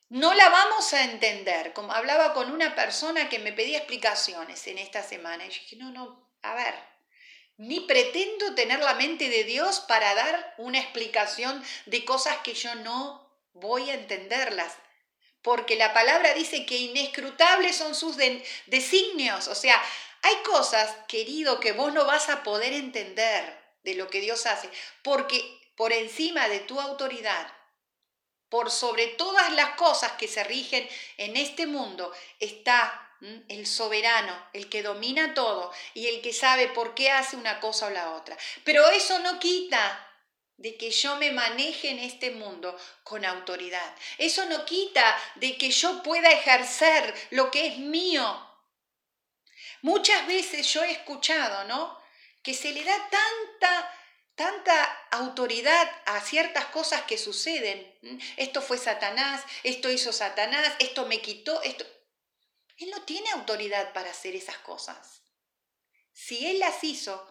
[0.09, 1.71] no la vamos a entender.
[1.73, 5.75] Como hablaba con una persona que me pedía explicaciones en esta semana y yo dije,
[5.75, 6.73] no, no, a ver,
[7.57, 12.73] ni pretendo tener la mente de Dios para dar una explicación de cosas que yo
[12.75, 14.73] no voy a entenderlas.
[15.41, 18.17] Porque la palabra dice que inescrutables son sus
[18.65, 19.47] designios.
[19.47, 19.81] O sea,
[20.21, 24.69] hay cosas, querido, que vos no vas a poder entender de lo que Dios hace.
[25.03, 25.43] Porque
[25.75, 27.51] por encima de tu autoridad,
[28.47, 30.87] por sobre todas las cosas que se rigen
[31.17, 33.02] en este mundo, está
[33.47, 37.87] el soberano, el que domina todo y el que sabe por qué hace una cosa
[37.87, 38.37] o la otra.
[38.63, 40.09] Pero eso no quita
[40.57, 43.95] de que yo me maneje en este mundo con autoridad.
[44.17, 48.49] Eso no quita de que yo pueda ejercer lo que es mío.
[49.81, 51.97] Muchas veces yo he escuchado, ¿no?
[52.41, 53.99] Que se le da tanta
[54.35, 57.93] tanta autoridad a ciertas cosas que suceden.
[58.37, 61.85] Esto fue Satanás, esto hizo Satanás, esto me quitó, esto
[62.77, 65.21] él no tiene autoridad para hacer esas cosas.
[66.11, 67.25] Si Él las hizo,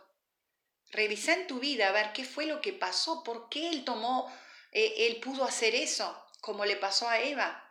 [0.91, 4.33] revisa en tu vida a ver qué fue lo que pasó, por qué Él tomó,
[4.73, 7.69] eh, Él pudo hacer eso, como le pasó a Eva.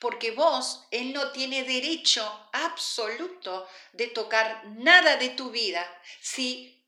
[0.00, 5.86] Porque vos, Él no tiene derecho absoluto de tocar nada de tu vida
[6.20, 6.81] si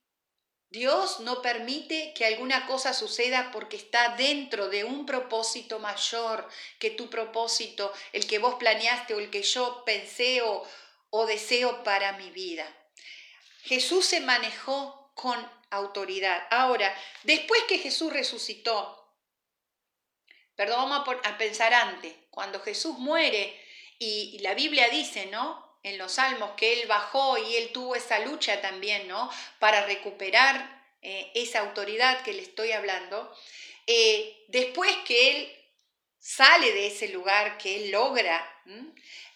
[0.74, 6.48] Dios no permite que alguna cosa suceda porque está dentro de un propósito mayor
[6.80, 10.66] que tu propósito, el que vos planeaste o el que yo pensé o,
[11.10, 12.66] o deseo para mi vida.
[13.62, 15.38] Jesús se manejó con
[15.70, 16.44] autoridad.
[16.50, 19.14] Ahora, después que Jesús resucitó,
[20.56, 23.64] perdón, vamos a, pensar antes, cuando Jesús muere
[24.00, 25.63] y la Biblia dice, ¿no?
[25.84, 29.30] En los salmos que él bajó y él tuvo esa lucha también, ¿no?
[29.60, 33.32] Para recuperar eh, esa autoridad que le estoy hablando.
[33.86, 35.52] Eh, después que él
[36.18, 38.50] sale de ese lugar, que él logra,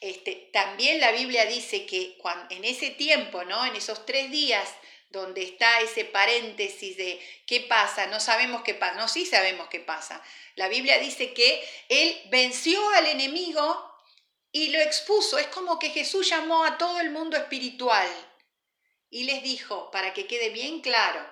[0.01, 3.67] este, también la Biblia dice que cuando, en ese tiempo, ¿no?
[3.67, 4.69] En esos tres días
[5.11, 9.81] donde está ese paréntesis de qué pasa, no sabemos qué pasa, no, sí sabemos qué
[9.81, 10.23] pasa.
[10.55, 13.88] La Biblia dice que él venció al enemigo
[14.59, 15.39] y lo expuso.
[15.39, 18.09] Es como que Jesús llamó a todo el mundo espiritual
[19.09, 21.25] y les dijo, para que quede bien claro,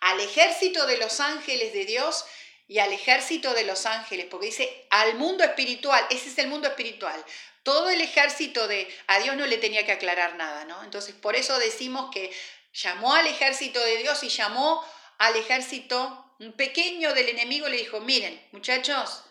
[0.00, 2.24] al ejército de los ángeles de Dios
[2.66, 6.68] y al ejército de los ángeles, porque dice al mundo espiritual, ese es el mundo
[6.68, 7.22] espiritual.
[7.62, 10.82] Todo el ejército de a Dios no le tenía que aclarar nada, ¿no?
[10.82, 12.32] Entonces, por eso decimos que
[12.72, 14.82] llamó al ejército de Dios y llamó
[15.18, 19.24] al ejército pequeño del enemigo le dijo, miren, muchachos,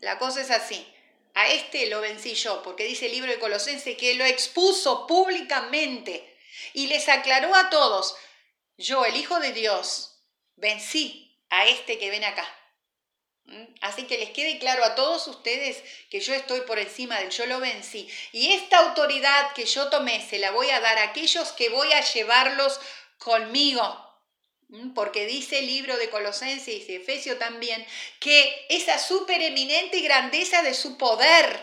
[0.00, 0.84] la cosa es así
[1.34, 6.36] a este lo vencí yo, porque dice el libro de Colosense que lo expuso públicamente
[6.72, 8.16] y les aclaró a todos,
[8.76, 10.22] yo, el Hijo de Dios,
[10.56, 12.46] vencí a este que ven acá.
[13.44, 13.64] ¿Mm?
[13.80, 17.46] Así que les quede claro a todos ustedes que yo estoy por encima del yo
[17.46, 18.08] lo vencí.
[18.32, 21.92] Y esta autoridad que yo tomé se la voy a dar a aquellos que voy
[21.92, 22.80] a llevarlos
[23.18, 24.09] conmigo.
[24.70, 27.84] Mm, porque dice el libro de Colosenses y Efesio también,
[28.20, 31.60] que esa supereminente grandeza de su poder,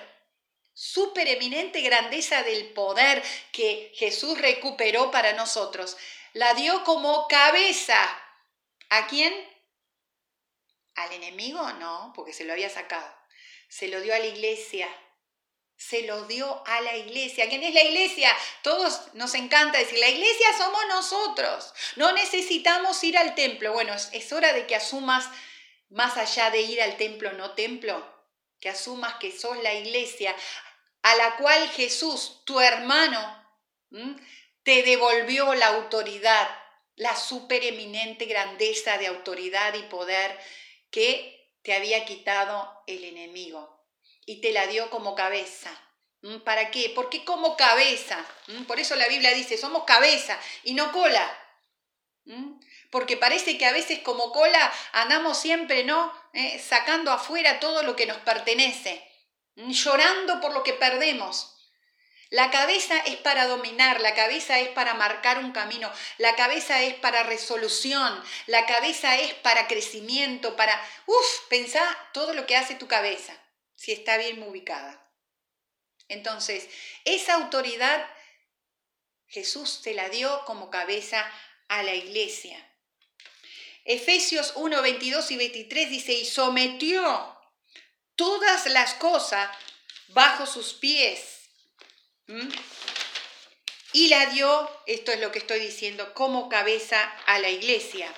[0.73, 5.97] supereminente grandeza del poder que Jesús recuperó para nosotros,
[6.33, 7.97] la dio como cabeza.
[8.89, 9.33] ¿A quién?
[10.95, 11.71] ¿Al enemigo?
[11.73, 13.07] No, porque se lo había sacado.
[13.69, 14.87] Se lo dio a la iglesia,
[15.77, 17.47] se lo dio a la iglesia.
[17.47, 18.35] ¿Quién es la iglesia?
[18.63, 21.73] Todos nos encanta decir, la iglesia somos nosotros.
[21.95, 23.73] No necesitamos ir al templo.
[23.73, 25.29] Bueno, es, hora de que asumas,
[25.89, 28.05] más allá de ir al templo, no templo,
[28.59, 30.35] que asumas que sos la iglesia
[31.03, 33.45] a la cual Jesús, tu hermano,
[34.63, 36.49] te devolvió la autoridad,
[36.95, 40.37] la supereminente grandeza de autoridad y poder
[40.89, 43.76] que te había quitado el enemigo
[44.27, 45.71] y te la dio como cabeza.
[46.21, 46.39] ¿Mm?
[46.39, 46.91] ¿Para qué?
[46.93, 48.23] Porque como cabeza.
[48.47, 48.63] ¿Mm?
[48.65, 51.25] Por eso la Biblia dice, somos cabeza y no cola.
[52.25, 52.59] ¿Mm?
[52.91, 56.13] Porque parece que a veces como cola andamos siempre, ¿no?
[56.33, 59.09] Eh, sacando afuera todo lo que nos pertenece,
[59.55, 61.53] llorando por lo que perdemos.
[62.29, 66.93] La cabeza es para dominar, la cabeza es para marcar un camino, la cabeza es
[66.95, 71.83] para resolución, la cabeza es para crecimiento, para, uff, pensá
[72.13, 73.33] todo lo que hace tu cabeza
[73.77, 75.09] si está bien ubicada.
[76.09, 76.67] Entonces,
[77.05, 78.05] esa autoridad
[79.27, 81.29] Jesús se la dio como cabeza
[81.67, 82.57] a la iglesia.
[83.85, 87.37] Efesios 1, 22 y 23 dice, y sometió
[88.15, 89.49] todas las cosas
[90.09, 91.49] bajo sus pies.
[93.93, 98.13] Y la dio, esto es lo que estoy diciendo, como cabeza a la iglesia.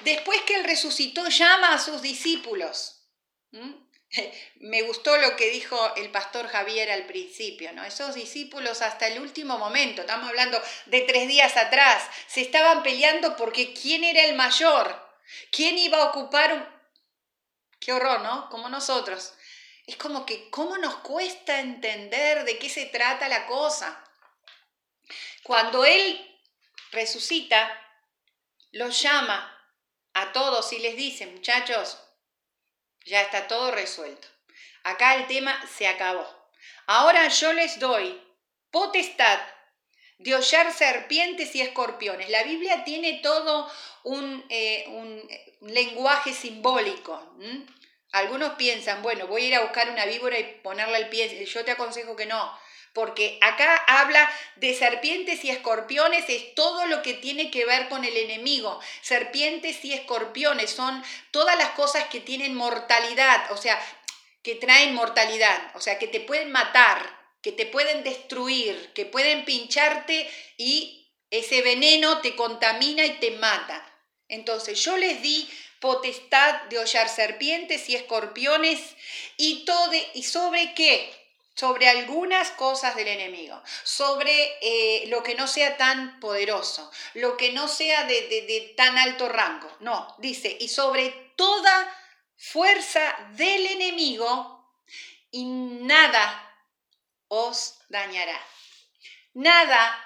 [0.00, 3.00] Después que él resucitó, llama a sus discípulos.
[4.60, 7.84] Me gustó lo que dijo el pastor Javier al principio, ¿no?
[7.84, 13.36] Esos discípulos hasta el último momento, estamos hablando de tres días atrás, se estaban peleando
[13.36, 14.94] porque quién era el mayor,
[15.50, 16.74] quién iba a ocupar un...
[17.80, 18.48] Qué horror, ¿no?
[18.48, 19.34] Como nosotros.
[19.86, 24.02] Es como que, ¿cómo nos cuesta entender de qué se trata la cosa?
[25.42, 26.40] Cuando Él
[26.92, 27.78] resucita,
[28.72, 29.50] los llama
[30.14, 31.98] a todos y les dice, muchachos,
[33.04, 34.28] ya está todo resuelto.
[34.82, 36.26] Acá el tema se acabó.
[36.86, 38.20] Ahora yo les doy
[38.70, 39.40] potestad
[40.18, 42.28] de hollar serpientes y escorpiones.
[42.30, 43.70] La Biblia tiene todo
[44.04, 44.86] un, eh,
[45.60, 47.36] lenguaje simbólico.
[48.12, 51.44] Algunos piensan, bueno, voy a ir a buscar una víbora y ponerle el pie.
[51.46, 52.58] Yo te aconsejo que no
[52.94, 58.04] porque acá habla de serpientes y escorpiones, es todo lo que tiene que ver con
[58.04, 58.80] el enemigo.
[59.02, 63.78] Serpientes y escorpiones son todas las cosas que tienen mortalidad, o sea,
[64.42, 67.04] que traen mortalidad, o sea, que te pueden matar,
[67.42, 73.84] que te pueden destruir, que pueden pincharte y ese veneno te contamina y te mata.
[74.28, 78.80] Entonces yo les di potestad de hollar serpientes y escorpiones
[79.36, 81.23] y, todo, y sobre qué?
[81.54, 87.52] Sobre algunas cosas del enemigo, sobre eh, lo que no sea tan poderoso, lo que
[87.52, 89.70] no sea de, de tan alto rango.
[89.80, 91.96] No, dice, y sobre toda
[92.36, 94.54] fuerza del enemigo,
[95.30, 96.56] y nada
[97.26, 98.40] os dañará.
[99.32, 100.00] Nada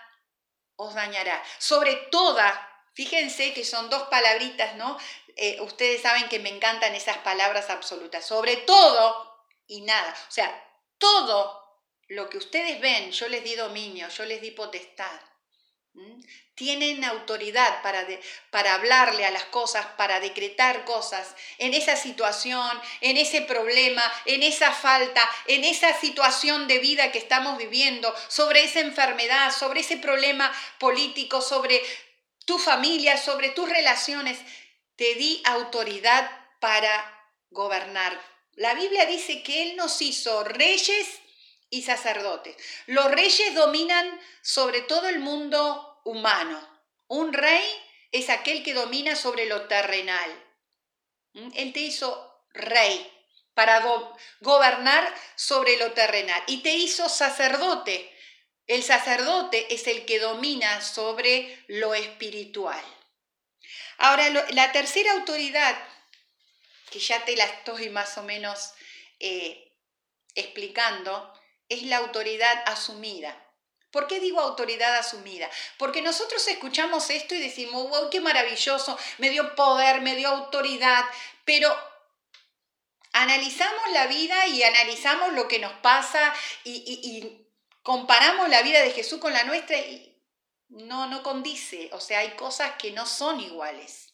[0.76, 1.42] os dañará.
[1.58, 2.48] Sobre toda,
[2.94, 4.98] fíjense que son dos palabritas, ¿no?
[5.36, 8.24] Eh, ustedes saben que me encantan esas palabras absolutas.
[8.24, 10.14] Sobre todo y nada.
[10.28, 10.67] O sea,
[10.98, 11.58] todo
[12.08, 15.20] lo que ustedes ven, yo les di dominio, yo les di potestad.
[16.54, 18.06] Tienen autoridad para,
[18.50, 24.42] para hablarle a las cosas, para decretar cosas en esa situación, en ese problema, en
[24.42, 29.96] esa falta, en esa situación de vida que estamos viviendo, sobre esa enfermedad, sobre ese
[29.96, 31.82] problema político, sobre
[32.44, 34.38] tu familia, sobre tus relaciones.
[34.96, 36.30] Te di autoridad
[36.60, 36.92] para
[37.50, 38.18] gobernar
[38.58, 41.06] la Biblia dice que Él nos hizo reyes
[41.70, 42.56] y sacerdotes.
[42.86, 46.60] Los reyes dominan sobre todo el mundo humano.
[47.06, 47.64] Un rey
[48.10, 50.30] es aquel que domina sobre lo terrenal.
[51.34, 51.50] ¿Mm?
[51.54, 53.08] Él te hizo rey
[53.54, 53.80] para
[54.40, 58.12] gobernar sobre lo terrenal y te hizo sacerdote.
[58.66, 62.82] El sacerdote es el que domina sobre lo espiritual.
[63.98, 65.76] Ahora, la tercera autoridad
[66.90, 68.72] que ya te la estoy más o menos
[69.20, 69.72] eh,
[70.34, 71.32] explicando,
[71.68, 73.44] es la autoridad asumida.
[73.90, 75.48] ¿Por qué digo autoridad asumida?
[75.78, 81.04] Porque nosotros escuchamos esto y decimos, wow, qué maravilloso, me dio poder, me dio autoridad,
[81.44, 81.74] pero
[83.12, 86.34] analizamos la vida y analizamos lo que nos pasa
[86.64, 87.44] y,
[87.82, 90.22] comparamos la vida de Jesús con la nuestra y
[90.68, 94.07] no, no condice, o sea, hay cosas que no son iguales.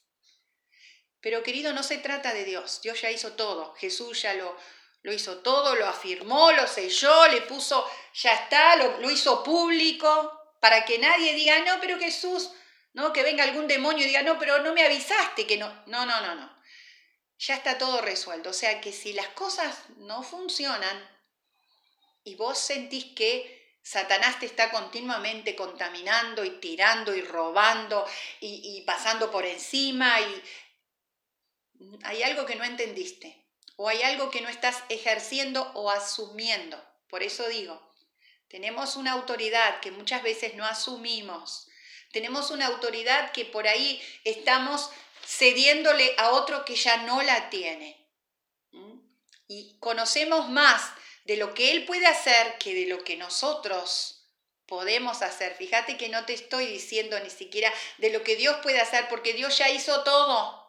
[1.24, 2.82] Pero querido, no se trata de Dios.
[2.82, 3.74] Dios ya hizo todo.
[3.76, 4.54] Jesús ya lo,
[5.00, 10.84] lo hizo todo, lo afirmó, lo selló, le puso, ya está, lo, hizo público, para
[10.84, 12.50] que nadie diga, no, pero Jesús,
[12.92, 15.84] no, que venga algún demonio y diga, no, pero no me avisaste que no.
[15.86, 16.62] No, no, no, no.
[17.38, 18.50] Ya está todo resuelto.
[18.50, 21.08] O sea que si las cosas no funcionan
[22.22, 28.06] y vos sentís que Satanás te está continuamente contaminando y tirando y robando
[28.40, 30.42] y pasando por encima y
[32.02, 33.44] hay algo que no entendiste
[33.76, 36.82] o hay algo que no estás ejerciendo o asumiendo.
[37.08, 37.94] Por eso digo,
[38.48, 41.68] tenemos una autoridad que muchas veces no asumimos.
[42.12, 44.90] Tenemos una autoridad que por ahí estamos
[45.26, 48.08] cediéndole a otro que ya no la tiene.
[48.70, 49.00] ¿Mm?
[49.48, 50.92] Y conocemos más
[51.24, 54.28] de lo que Él puede hacer que de lo que nosotros
[54.66, 55.54] podemos hacer.
[55.54, 59.32] Fíjate que no te estoy diciendo ni siquiera de lo que Dios puede hacer, porque
[59.32, 60.63] Dios ya hizo todo.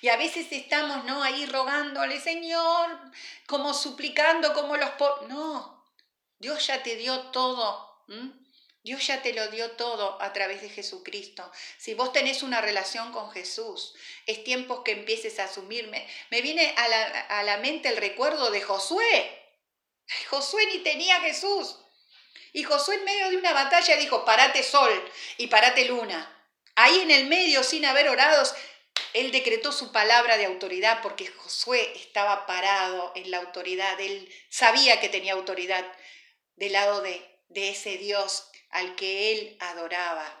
[0.00, 1.22] Y a veces estamos, ¿no?
[1.22, 2.98] Ahí rogándole, Señor,
[3.46, 4.90] como suplicando, como los...
[5.28, 5.84] no,
[6.38, 8.04] Dios ya te dio todo.
[8.82, 11.50] Dios ya te lo dio todo a través de Jesucristo.
[11.78, 13.94] Si vos tenés una relación con Jesús,
[14.26, 16.06] es tiempo que empieces a asumirme.
[16.30, 19.42] Me viene a la, a la mente el recuerdo de Josué.
[20.28, 21.78] Josué ni tenía Jesús.
[22.52, 26.30] Y Josué en medio de una batalla dijo, parate sol y parate luna.
[26.76, 28.44] Ahí en el medio, sin haber orado,
[29.14, 35.00] él decretó su palabra de autoridad porque Josué estaba parado en la autoridad, él sabía
[35.00, 35.84] que tenía autoridad
[36.56, 40.40] del lado de, de ese Dios al que él adoraba.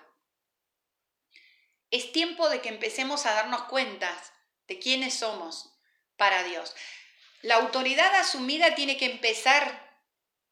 [1.90, 4.12] Es tiempo de que empecemos a darnos cuenta
[4.66, 5.72] de quiénes somos
[6.16, 6.74] para Dios.
[7.42, 10.00] La autoridad asumida tiene que empezar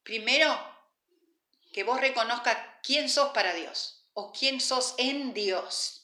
[0.05, 0.49] primero
[1.73, 6.02] que vos reconozcas quién sos para Dios o quién sos en Dios.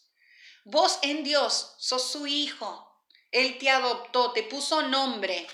[0.64, 2.84] Vos en Dios sos su hijo.
[3.30, 5.46] Él te adoptó, te puso nombre.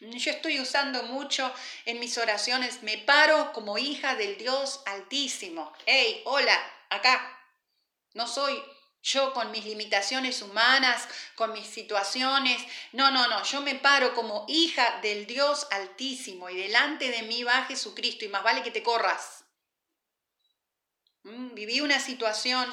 [0.00, 1.50] Yo estoy usando mucho
[1.86, 5.72] en mis oraciones, me paro como hija del Dios Altísimo.
[5.86, 6.58] Hey, hola,
[6.90, 7.32] acá.
[8.12, 8.62] No soy
[9.02, 12.60] yo con mis limitaciones humanas, con mis situaciones.
[12.92, 17.42] No, no, no, yo me paro como hija del Dios Altísimo y delante de mí
[17.44, 19.44] va Jesucristo y más vale que te corras.
[21.22, 22.70] Mm, viví una situación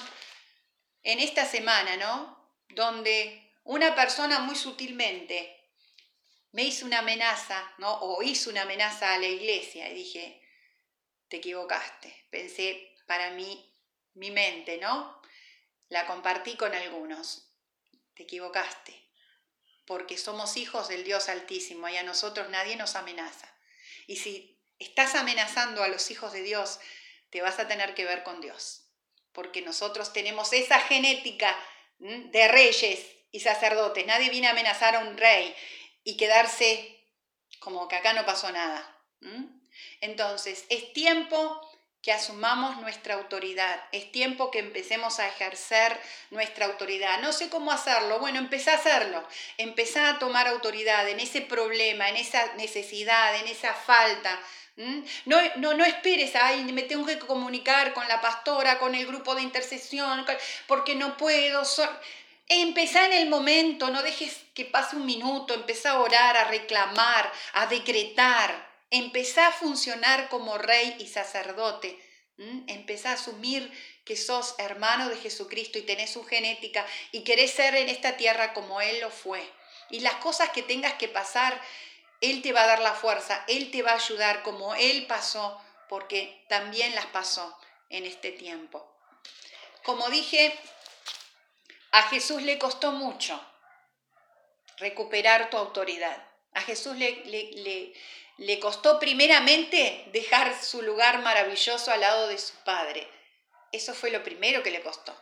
[1.04, 2.51] en esta semana, ¿no?
[2.70, 5.60] Donde una persona muy sutilmente
[6.51, 7.93] me hizo una amenaza, ¿no?
[8.01, 10.41] O hizo una amenaza a la iglesia y dije,
[11.28, 12.26] te equivocaste.
[12.30, 13.72] Pensé para mí,
[14.14, 15.22] mi mente, ¿no?
[15.93, 17.47] la compartí con algunos.
[18.16, 18.99] Te equivocaste,
[19.86, 23.47] porque somos hijos del Dios Altísimo y a nosotros nadie nos amenaza.
[24.08, 26.80] Y si estás amenazando a los hijos de Dios,
[27.30, 28.83] te vas a tener que ver con Dios,
[29.34, 31.58] porque nosotros tenemos esa genética
[32.00, 33.00] de reyes
[33.32, 34.06] y sacerdotes.
[34.06, 35.54] Nadie viene a amenazar a un rey
[36.04, 37.00] y quedarse
[37.60, 38.98] como que acá no pasó nada.
[40.02, 41.62] Entonces, es tiempo
[42.04, 43.82] que asumamos nuestra autoridad.
[43.94, 45.98] Es tiempo que empecemos a ejercer
[46.32, 47.22] nuestra autoridad.
[47.22, 48.20] No sé cómo hacerlo.
[48.20, 49.26] Bueno, empezá a hacerlo.
[49.58, 54.38] Empezá a tomar autoridad en ese problema, en esa necesidad, en esa falta.
[54.76, 59.36] No, no, no esperes, ay, me tengo que comunicar con la pastora, con el grupo
[59.36, 60.26] de intercesión,
[60.67, 61.63] porque no puedo.
[62.47, 67.32] Empezá en el momento, no dejes que pase un minuto, empezá a orar, a reclamar,
[67.53, 68.74] a decretar.
[68.89, 71.97] Empezá a funcionar como rey y sacerdote.
[72.67, 73.71] Empezá a asumir
[74.05, 78.53] que sos hermano de Jesucristo y tenés su genética y querés ser en esta tierra
[78.53, 79.41] como Él lo fue.
[79.89, 81.59] Y las cosas que tengas que pasar,
[82.24, 85.61] Él te va a dar la fuerza, Él te va a ayudar como Él pasó,
[85.89, 87.59] porque también las pasó
[87.89, 88.89] en este tiempo.
[89.84, 90.57] Como dije,
[91.91, 93.45] a Jesús le costó mucho
[94.78, 96.26] recuperar tu autoridad.
[96.53, 97.93] A Jesús le, le,
[98.38, 103.05] le costó primeramente dejar su lugar maravilloso al lado de su padre.
[103.74, 105.13] Eso fue lo primero que le costó.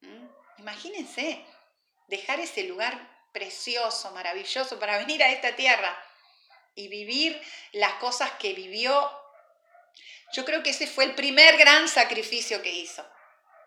[0.00, 0.26] ¿Mm?
[0.56, 1.44] Imagínense,
[2.08, 5.94] dejar ese lugar precioso, maravilloso para venir a esta tierra
[6.74, 7.40] y vivir
[7.72, 9.10] las cosas que vivió.
[10.32, 13.06] Yo creo que ese fue el primer gran sacrificio que hizo.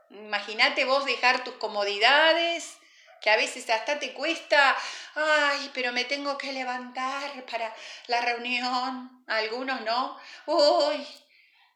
[0.10, 2.78] Imagínate vos dejar tus comodidades,
[3.22, 4.78] que a veces hasta te cuesta,
[5.16, 7.76] ay, pero me tengo que levantar para
[8.08, 11.08] la reunión, algunos no, uy,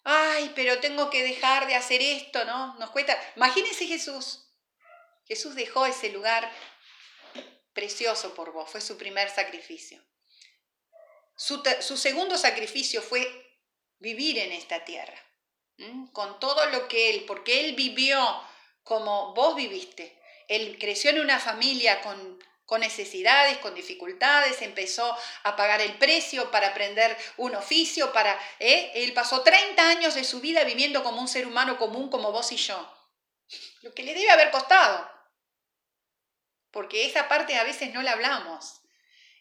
[0.03, 2.75] ay, pero tengo que dejar de hacer esto, ¿no?
[2.75, 3.17] Nos cuesta.
[3.36, 4.47] Imagínense Jesús.
[5.25, 6.51] Jesús dejó ese lugar
[7.73, 10.03] precioso por vos, fue su primer sacrificio.
[11.42, 13.28] Su, su segundo sacrificio fue
[13.98, 15.20] vivir en esta tierra,
[16.14, 18.20] con todo lo que él, porque él vivió
[18.84, 22.38] como vos viviste, él creció en una familia con,
[22.80, 28.92] necesidades, con dificultades, empezó a pagar el precio para aprender un oficio, para, ¿eh?
[28.94, 32.52] él pasó 30 años de su vida viviendo como un ser humano común como vos
[32.52, 32.88] y yo.
[33.82, 35.10] Lo que le debe haber costado.
[36.70, 38.80] Porque esa parte a veces no la hablamos.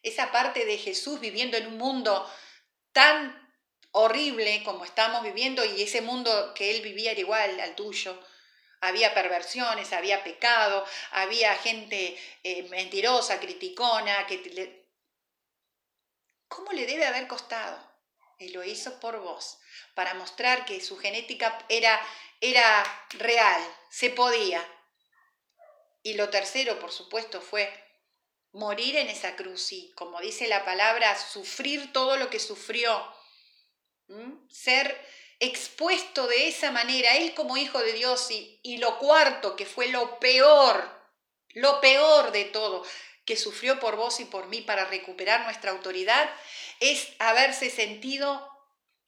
[0.03, 2.31] Esa parte de Jesús viviendo en un mundo
[2.93, 3.37] tan
[3.93, 8.19] horrible como estamos viviendo y ese mundo que él vivía era igual al tuyo,
[8.81, 14.81] había perversiones, había pecado, había gente eh, mentirosa, criticona, que
[16.49, 17.79] ¿Cómo le debe haber costado?
[18.39, 19.59] Él lo hizo por vos,
[19.95, 22.01] para mostrar que su genética era,
[22.41, 24.67] era real, se podía.
[26.03, 27.89] Y lo tercero, por supuesto, fue
[28.53, 33.07] morir en esa cruz y, como dice la palabra, sufrir todo lo que sufrió,
[34.49, 34.97] ser
[35.39, 39.89] expuesto de esa manera, él como hijo de Dios y, y lo cuarto, que fue
[39.89, 40.91] lo peor,
[41.51, 42.85] lo peor de todo,
[43.25, 46.31] que sufrió por vos y por mí para recuperar nuestra autoridad,
[46.81, 48.49] es haberse sentido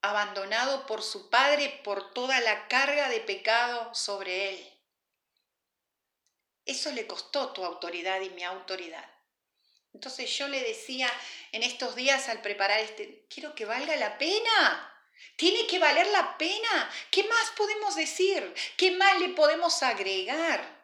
[0.02, 4.72] abandonado por su padre por toda la carga de pecado sobre él.
[6.64, 9.11] Eso le costó tu autoridad y mi autoridad.
[9.92, 11.08] Entonces yo le decía
[11.52, 14.88] en estos días al preparar este, quiero que valga la pena.
[15.36, 16.90] Tiene que valer la pena.
[17.10, 18.54] ¿Qué más podemos decir?
[18.76, 20.82] ¿Qué más le podemos agregar?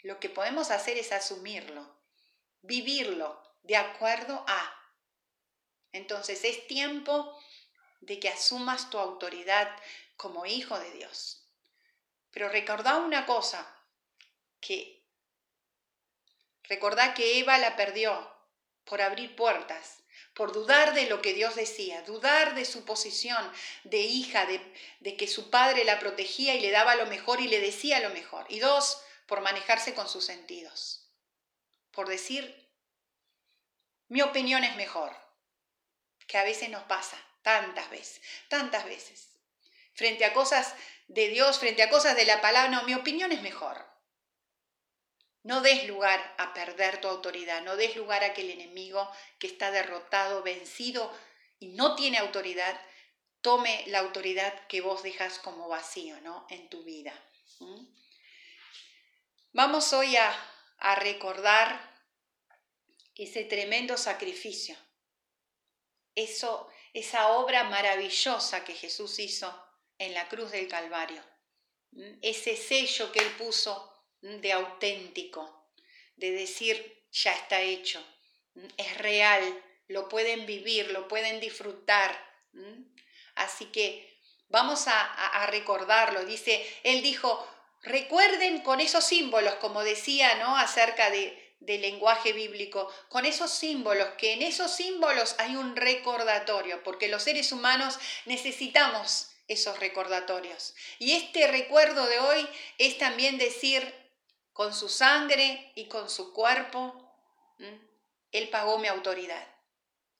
[0.00, 2.02] Lo que podemos hacer es asumirlo,
[2.60, 4.78] vivirlo de acuerdo a.
[5.92, 7.38] Entonces es tiempo
[8.00, 9.74] de que asumas tu autoridad
[10.16, 11.48] como hijo de Dios.
[12.30, 13.78] Pero recordá una cosa,
[14.60, 15.01] que
[16.72, 18.34] recordá que Eva la perdió
[18.84, 19.98] por abrir puertas,
[20.32, 23.52] por dudar de lo que Dios decía, dudar de su posición
[23.84, 24.58] de hija, de,
[25.00, 28.08] de, que su padre la protegía y le daba lo mejor y le decía lo
[28.10, 28.46] mejor.
[28.48, 31.10] Y dos, por manejarse con sus sentidos,
[31.90, 32.42] por decir,
[34.08, 35.14] mi opinión es mejor,
[36.26, 39.28] que a veces nos pasa, tantas veces, tantas veces.
[39.92, 40.74] Frente a cosas
[41.08, 43.91] de Dios, frente a cosas de la palabra, no, mi opinión es mejor.
[45.44, 49.48] No des lugar a perder tu autoridad, no des lugar a que el enemigo que
[49.48, 51.12] está derrotado, vencido
[51.58, 52.80] y no tiene autoridad,
[53.40, 56.46] tome la autoridad que vos dejas como vacío ¿no?
[56.48, 57.12] en tu vida.
[59.52, 60.32] Vamos hoy a,
[60.78, 61.92] a recordar
[63.16, 64.76] ese tremendo sacrificio,
[66.14, 69.52] eso, esa obra maravillosa que Jesús hizo
[69.98, 71.22] en la cruz del Calvario,
[72.22, 73.91] ese sello que Él puso
[74.22, 75.68] de auténtico,
[76.16, 78.02] de decir, ya está hecho,
[78.76, 82.18] es real, lo pueden vivir, lo pueden disfrutar.
[83.34, 84.12] Así que
[84.48, 86.24] vamos a, recordarlo.
[86.24, 87.46] Dice, él dijo,
[87.82, 90.56] recuerden con esos símbolos, como decía, ¿no?
[90.56, 96.82] Acerca de, del lenguaje bíblico, con esos símbolos, que en esos símbolos hay un recordatorio,
[96.82, 100.74] porque los seres humanos necesitamos esos recordatorios.
[100.98, 102.48] Y este recuerdo de hoy
[102.78, 104.01] es también decir,
[104.52, 107.14] con su sangre y con su cuerpo,
[108.32, 109.46] Él pagó mi autoridad.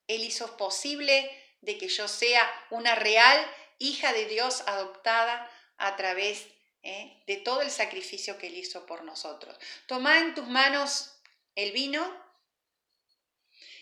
[0.07, 1.31] Él hizo posible
[1.61, 3.47] de que yo sea una real
[3.79, 6.47] hija de Dios adoptada a través
[6.83, 7.23] ¿eh?
[7.27, 9.57] de todo el sacrificio que Él hizo por nosotros.
[9.87, 11.15] Toma en tus manos
[11.55, 12.03] el vino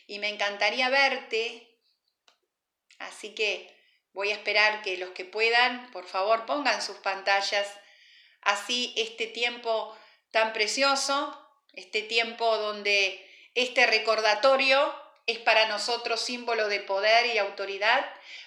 [0.07, 1.78] y me encantaría verte,
[2.98, 3.74] así que
[4.12, 7.68] voy a esperar que los que puedan, por favor, pongan sus pantallas,
[8.40, 9.96] así este tiempo
[10.31, 11.37] tan precioso,
[11.74, 14.95] este tiempo donde este recordatorio
[15.26, 18.05] es para nosotros símbolo de poder y autoridad,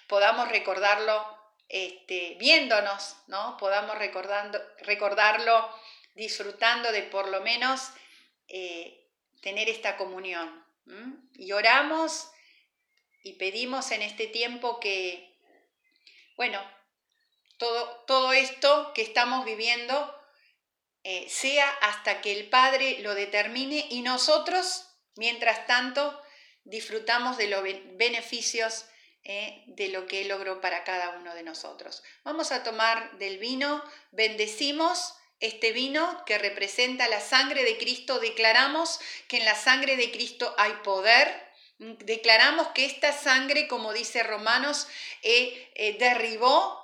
[0.08, 1.26] podamos recordarlo
[1.70, 3.58] este, viéndonos, ¿no?
[3.58, 5.70] Podamos recordando, recordarlo
[6.16, 7.90] disfrutando de por lo menos
[8.48, 9.08] eh,
[9.42, 10.64] tener esta comunión.
[11.36, 12.30] Y oramos
[13.24, 15.34] y pedimos en este tiempo que,
[16.36, 16.62] bueno,
[17.58, 20.23] todo, todo esto que estamos viviendo
[21.04, 26.22] eh, sea hasta que el Padre lo determine y nosotros, mientras tanto,
[26.64, 28.86] disfrutamos de los beneficios
[29.26, 32.04] eh, de lo que Él logró para cada uno de nosotros.
[32.24, 39.00] Vamos a tomar del vino, bendecimos este vino que representa la sangre de Cristo, declaramos
[39.28, 44.88] que en la sangre de Cristo hay poder, declaramos que esta sangre, como dice Romanos,
[45.22, 46.83] eh, derribó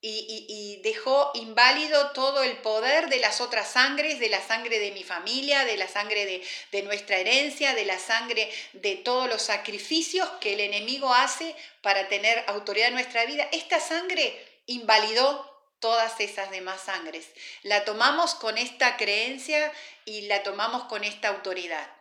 [0.00, 5.02] y, dejó inválido todo el poder de las otras sangres, de la sangre de mi
[5.02, 10.28] familia, de la sangre de, de, nuestra herencia, de la sangre de todos los sacrificios
[10.40, 13.48] que el enemigo hace para tener autoridad en nuestra vida.
[13.52, 15.44] Esta sangre invalidó
[15.80, 17.28] todas esas demás sangres.
[17.62, 19.72] La tomamos con esta creencia
[20.04, 21.92] y la tomamos con esta autoridad.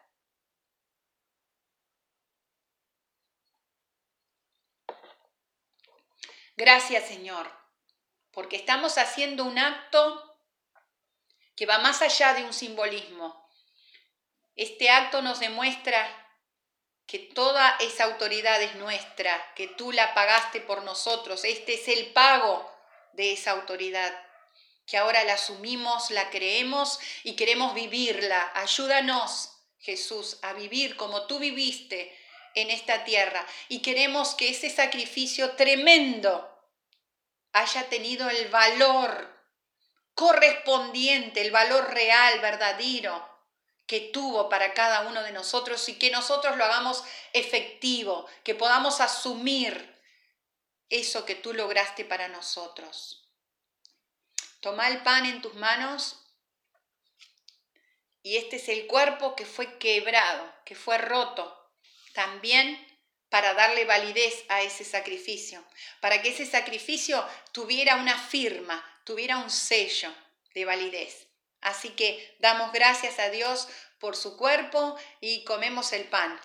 [6.55, 7.66] Gracias Señor
[8.38, 10.39] porque estamos haciendo un acto
[11.55, 13.49] que va más allá de un simbolismo.
[14.55, 16.07] Este acto nos demuestra
[17.07, 21.45] que toda esa autoridad es nuestra, que tú la pagaste por nosotros.
[21.45, 22.71] Este es el pago
[23.13, 24.13] de esa autoridad,
[24.85, 28.51] que ahora la asumimos, la creemos y queremos vivirla.
[28.53, 32.15] Ayúdanos, Jesús, a vivir como tú viviste
[32.53, 33.43] en esta tierra.
[33.67, 36.53] Y queremos que ese sacrificio tremendo
[37.59, 39.35] haya tenido el valor
[40.13, 43.37] correspondiente, el valor real, verdadero
[43.87, 47.03] que tuvo para cada uno de nosotros y que nosotros lo hagamos
[47.33, 49.95] efectivo, que podamos asumir
[50.89, 53.29] eso que tú lograste para nosotros.
[54.59, 56.17] Toma el pan en tus manos
[58.21, 61.71] y este es el cuerpo que fue quebrado, que fue roto,
[62.13, 62.86] también
[63.30, 65.63] para darle validez a ese sacrificio,
[65.99, 70.13] para que ese sacrificio tuviera una firma, tuviera un sello
[70.53, 71.28] de validez.
[71.61, 73.67] Así que damos gracias a Dios
[73.99, 76.39] por su cuerpo y comemos el pan.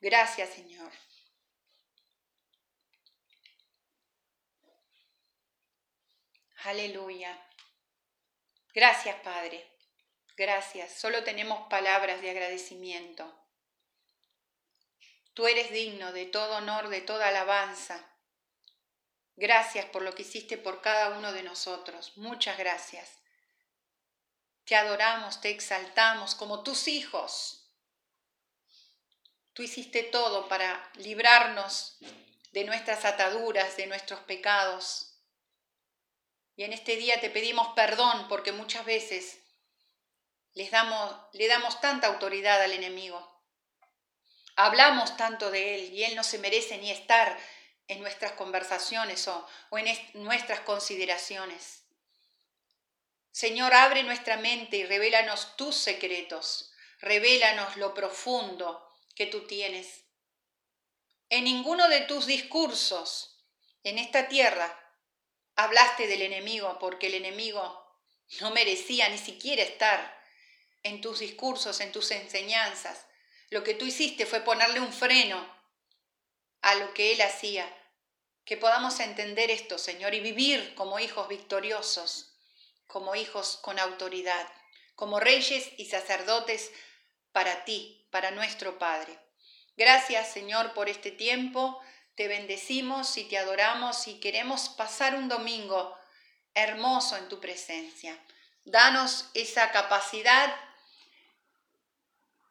[0.00, 0.92] Gracias, Señor.
[6.64, 7.40] Aleluya.
[8.74, 9.70] Gracias, Padre.
[10.36, 10.92] Gracias.
[10.92, 13.32] Solo tenemos palabras de agradecimiento.
[15.34, 18.04] Tú eres digno de todo honor, de toda alabanza.
[19.36, 22.16] Gracias por lo que hiciste por cada uno de nosotros.
[22.16, 23.18] Muchas gracias.
[24.64, 27.70] Te adoramos, te exaltamos como tus hijos.
[29.52, 31.98] Tú hiciste todo para librarnos
[32.50, 35.07] de nuestras ataduras, de nuestros pecados.
[36.58, 39.38] Y en este día te pedimos perdón porque muchas veces
[40.54, 43.24] les damos, le damos tanta autoridad al enemigo.
[44.56, 47.38] Hablamos tanto de Él y Él no se merece ni estar
[47.86, 51.84] en nuestras conversaciones o, o en nuestras consideraciones.
[53.30, 58.84] Señor, abre nuestra mente y revélanos tus secretos, revélanos lo profundo
[59.14, 60.02] que tú tienes.
[61.30, 63.44] En ninguno de tus discursos
[63.84, 64.87] en esta tierra
[65.58, 67.84] hablaste del enemigo porque el enemigo
[68.40, 70.16] no merecía ni siquiera estar
[70.84, 73.06] en tus discursos, en tus enseñanzas.
[73.50, 75.44] Lo que tú hiciste fue ponerle un freno
[76.62, 77.68] a lo que Él hacía.
[78.44, 82.38] Que podamos entender esto, Señor, y vivir como hijos victoriosos,
[82.86, 84.46] como hijos con autoridad,
[84.94, 86.70] como reyes y sacerdotes
[87.32, 89.18] para ti, para nuestro Padre.
[89.76, 91.82] Gracias, Señor, por este tiempo.
[92.18, 95.96] Te bendecimos y te adoramos y queremos pasar un domingo
[96.52, 98.18] hermoso en tu presencia.
[98.64, 100.52] Danos esa capacidad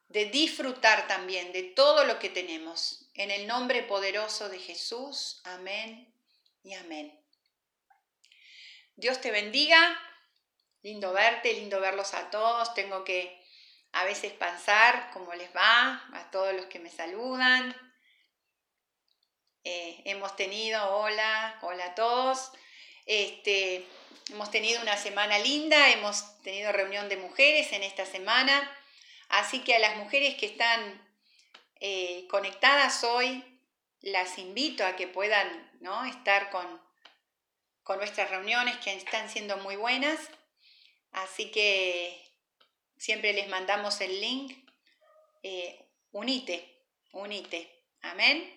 [0.07, 3.09] de disfrutar también de todo lo que tenemos.
[3.13, 6.15] En el nombre poderoso de Jesús, amén
[6.63, 7.19] y amén.
[8.95, 9.99] Dios te bendiga.
[10.81, 12.73] Lindo verte, lindo verlos a todos.
[12.73, 13.45] Tengo que
[13.91, 17.86] a veces pensar cómo les va a todos los que me saludan.
[19.69, 22.53] Eh, hemos tenido, hola, hola a todos.
[23.05, 23.85] Este,
[24.29, 28.55] hemos tenido una semana linda, hemos tenido reunión de mujeres en esta semana.
[29.27, 31.05] Así que a las mujeres que están
[31.81, 33.43] eh, conectadas hoy,
[33.99, 36.05] las invito a que puedan ¿no?
[36.05, 36.81] estar con,
[37.83, 40.17] con nuestras reuniones que están siendo muy buenas.
[41.11, 42.17] Así que
[42.97, 44.65] siempre les mandamos el link.
[45.43, 47.83] Eh, unite, unite.
[48.01, 48.56] Amén.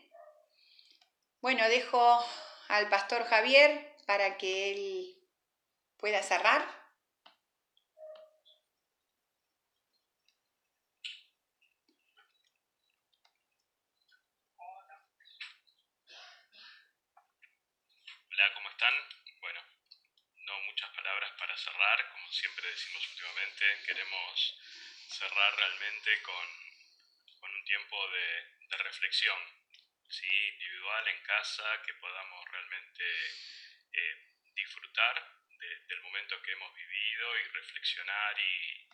[1.40, 2.24] Bueno, dejo
[2.68, 5.16] al pastor Javier para que él
[5.98, 6.80] pueda cerrar.
[19.40, 19.60] Bueno,
[20.46, 24.58] no muchas palabras para cerrar, como siempre decimos últimamente, queremos
[25.08, 26.46] cerrar realmente con,
[27.42, 29.38] un tiempo de, reflexión,
[30.10, 30.26] ¿sí?
[30.26, 33.04] individual, en casa, que podamos realmente
[33.92, 34.16] eh,
[34.54, 35.40] disfrutar
[35.88, 38.86] del momento que hemos vivido y reflexionar y,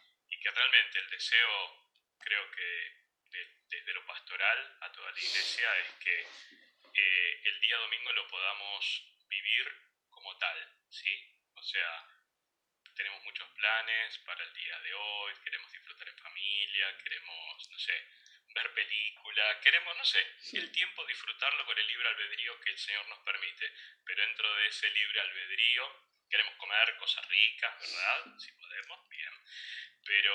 [0.43, 1.89] que realmente el deseo,
[2.21, 2.93] creo que
[3.69, 6.21] desde lo pastoral a toda la iglesia, es que
[6.95, 9.67] eh, el día domingo lo podamos vivir
[10.09, 11.35] como tal, ¿sí?
[11.55, 12.07] O sea,
[12.95, 18.07] tenemos muchos planes para el día de hoy, queremos disfrutar en familia, queremos, no sé,
[18.57, 23.07] ver películas, queremos, no sé, el tiempo disfrutarlo con el libre albedrío que el Señor
[23.09, 23.71] nos permite,
[24.05, 28.39] pero dentro de ese libre albedrío queremos comer cosas ricas, ¿verdad?
[28.39, 29.33] Si podemos, bien.
[30.05, 30.35] Pero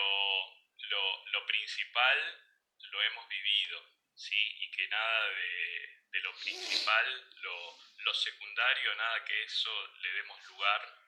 [0.78, 2.45] lo, lo principal
[2.91, 4.55] lo hemos vivido, ¿sí?
[4.59, 10.43] Y que nada de, de lo principal lo lo secundario, nada que eso le demos
[10.45, 11.01] lugar